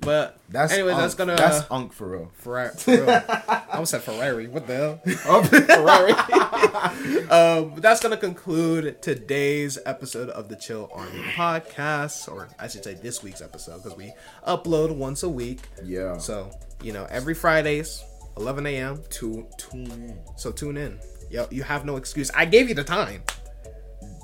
But 0.00 0.38
That's 0.48 0.72
anyway, 0.72 0.92
that's 0.94 1.14
gonna 1.14 1.36
That's 1.36 1.66
unk 1.70 1.92
for 1.92 2.08
real. 2.08 2.30
Ferrari. 2.34 2.70
For 2.76 2.90
real. 2.92 3.08
I 3.48 3.62
almost 3.72 3.90
said 3.90 4.02
Ferrari. 4.02 4.46
What 4.48 4.66
the 4.66 4.74
hell? 4.76 5.00
Oh, 5.26 5.42
Ferrari. 5.44 6.12
um, 7.30 7.80
that's 7.80 8.00
gonna 8.00 8.16
conclude 8.16 9.00
today's 9.02 9.78
episode 9.86 10.30
of 10.30 10.48
the 10.48 10.56
Chill 10.56 10.88
Army 10.92 11.20
podcast, 11.34 12.30
or 12.30 12.48
I 12.58 12.68
should 12.68 12.84
say 12.84 12.94
this 12.94 13.22
week's 13.22 13.42
episode, 13.42 13.82
because 13.82 13.96
we 13.96 14.12
upload 14.46 14.94
once 14.96 15.22
a 15.22 15.28
week. 15.28 15.60
yeah. 15.84 16.18
So 16.18 16.50
you 16.82 16.92
know, 16.92 17.06
every 17.10 17.34
Fridays, 17.34 18.02
11 18.36 18.66
a.m. 18.66 19.02
to 19.10 19.46
tune 19.58 19.90
in. 19.90 20.18
So 20.36 20.52
tune 20.52 20.76
in. 20.76 20.98
Yo, 21.30 21.46
you 21.50 21.62
have 21.64 21.84
no 21.84 21.96
excuse. 21.96 22.30
I 22.34 22.44
gave 22.44 22.68
you 22.68 22.74
the 22.74 22.84
time. 22.84 23.22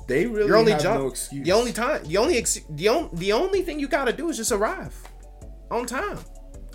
They 0.07 0.25
really 0.27 0.47
Your 0.47 0.57
only 0.57 0.71
have 0.71 0.81
job. 0.81 0.99
no 0.99 1.07
excuse. 1.07 1.43
The 1.45 1.51
only 1.51 1.73
time. 1.73 2.03
The 2.05 2.17
only 2.17 2.37
ex- 2.37 2.59
the 2.69 2.89
only 2.89 3.09
the 3.13 3.33
only 3.33 3.61
thing 3.63 3.79
you 3.79 3.87
gotta 3.87 4.13
do 4.13 4.29
is 4.29 4.37
just 4.37 4.51
arrive 4.51 4.95
on 5.71 5.85
time. 5.85 6.19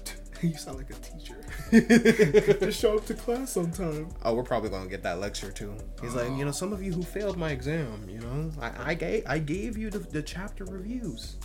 you 0.42 0.54
sound 0.54 0.78
like 0.78 0.90
a 0.90 0.94
teacher. 0.94 1.36
Just 2.60 2.80
show 2.80 2.96
up 2.96 3.06
to 3.06 3.14
class 3.14 3.56
on 3.56 3.70
time. 3.70 4.08
Oh, 4.22 4.34
we're 4.34 4.42
probably 4.42 4.70
gonna 4.70 4.88
get 4.88 5.02
that 5.02 5.20
lecture 5.20 5.52
too. 5.52 5.76
He's 6.00 6.14
like, 6.14 6.30
you 6.36 6.44
know, 6.44 6.50
some 6.50 6.72
of 6.72 6.82
you 6.82 6.92
who 6.92 7.02
failed 7.02 7.36
my 7.36 7.50
exam, 7.50 8.08
you 8.08 8.20
know, 8.20 8.50
I, 8.60 8.90
I 8.90 8.94
gave 8.94 9.24
I 9.26 9.38
gave 9.38 9.76
you 9.76 9.90
the, 9.90 9.98
the 9.98 10.22
chapter 10.22 10.64
reviews. 10.64 11.36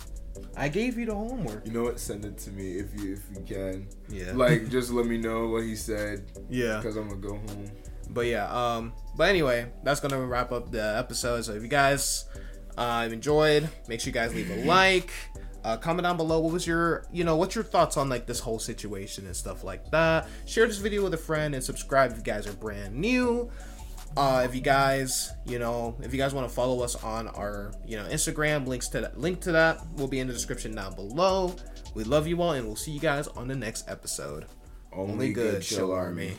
I 0.56 0.68
gave 0.68 0.98
you 0.98 1.06
the 1.06 1.14
homework. 1.14 1.66
You 1.66 1.72
know 1.72 1.82
what? 1.82 2.00
Send 2.00 2.24
it 2.24 2.38
to 2.38 2.50
me 2.50 2.78
if 2.78 2.98
you 2.98 3.14
if 3.14 3.22
you 3.36 3.44
can. 3.44 3.88
Yeah. 4.08 4.32
Like, 4.34 4.68
just 4.70 4.90
let 4.90 5.06
me 5.06 5.18
know 5.18 5.48
what 5.48 5.64
he 5.64 5.76
said. 5.76 6.24
Yeah. 6.48 6.78
Because 6.78 6.96
I'm 6.96 7.08
gonna 7.08 7.20
go 7.20 7.34
home. 7.34 7.70
But 8.10 8.26
yeah, 8.26 8.48
um, 8.50 8.92
but 9.16 9.28
anyway, 9.28 9.66
that's 9.82 10.00
gonna 10.00 10.20
wrap 10.20 10.52
up 10.52 10.70
the 10.70 10.96
episode. 10.96 11.44
So 11.44 11.52
if 11.52 11.62
you 11.62 11.68
guys 11.68 12.24
uh, 12.78 13.08
enjoyed, 13.10 13.68
make 13.88 14.00
sure 14.00 14.08
you 14.08 14.14
guys 14.14 14.34
leave 14.34 14.50
a 14.50 14.64
like. 14.64 15.10
Uh, 15.66 15.76
comment 15.76 16.04
down 16.04 16.16
below. 16.16 16.38
What 16.38 16.52
was 16.52 16.64
your 16.64 17.04
you 17.10 17.24
know 17.24 17.34
what's 17.34 17.56
your 17.56 17.64
thoughts 17.64 17.96
on 17.96 18.08
like 18.08 18.24
this 18.24 18.38
whole 18.38 18.60
situation 18.60 19.26
and 19.26 19.34
stuff 19.34 19.64
like 19.64 19.90
that? 19.90 20.28
Share 20.44 20.64
this 20.64 20.78
video 20.78 21.02
with 21.02 21.12
a 21.14 21.18
friend 21.18 21.56
and 21.56 21.64
subscribe 21.64 22.12
if 22.12 22.18
you 22.18 22.22
guys 22.22 22.46
are 22.46 22.52
brand 22.52 22.94
new. 22.94 23.50
Uh, 24.16 24.42
if 24.48 24.54
you 24.54 24.60
guys 24.60 25.32
you 25.44 25.58
know 25.58 25.96
if 26.02 26.12
you 26.12 26.18
guys 26.18 26.32
want 26.32 26.48
to 26.48 26.54
follow 26.54 26.84
us 26.84 26.94
on 27.02 27.26
our 27.26 27.72
you 27.84 27.96
know 27.96 28.04
instagram 28.04 28.64
links 28.68 28.86
to 28.90 29.00
that 29.00 29.18
link 29.18 29.40
to 29.40 29.50
that 29.50 29.80
will 29.96 30.06
be 30.06 30.20
in 30.20 30.28
the 30.28 30.32
description 30.32 30.72
down 30.72 30.94
below. 30.94 31.56
We 31.94 32.04
love 32.04 32.28
you 32.28 32.40
all 32.42 32.52
and 32.52 32.64
we'll 32.64 32.76
see 32.76 32.92
you 32.92 33.00
guys 33.00 33.26
on 33.26 33.48
the 33.48 33.56
next 33.56 33.90
episode. 33.90 34.46
Only, 34.92 35.12
only 35.12 35.32
good 35.32 35.62
Chill 35.62 35.78
chill 35.78 35.92
army 35.92 36.36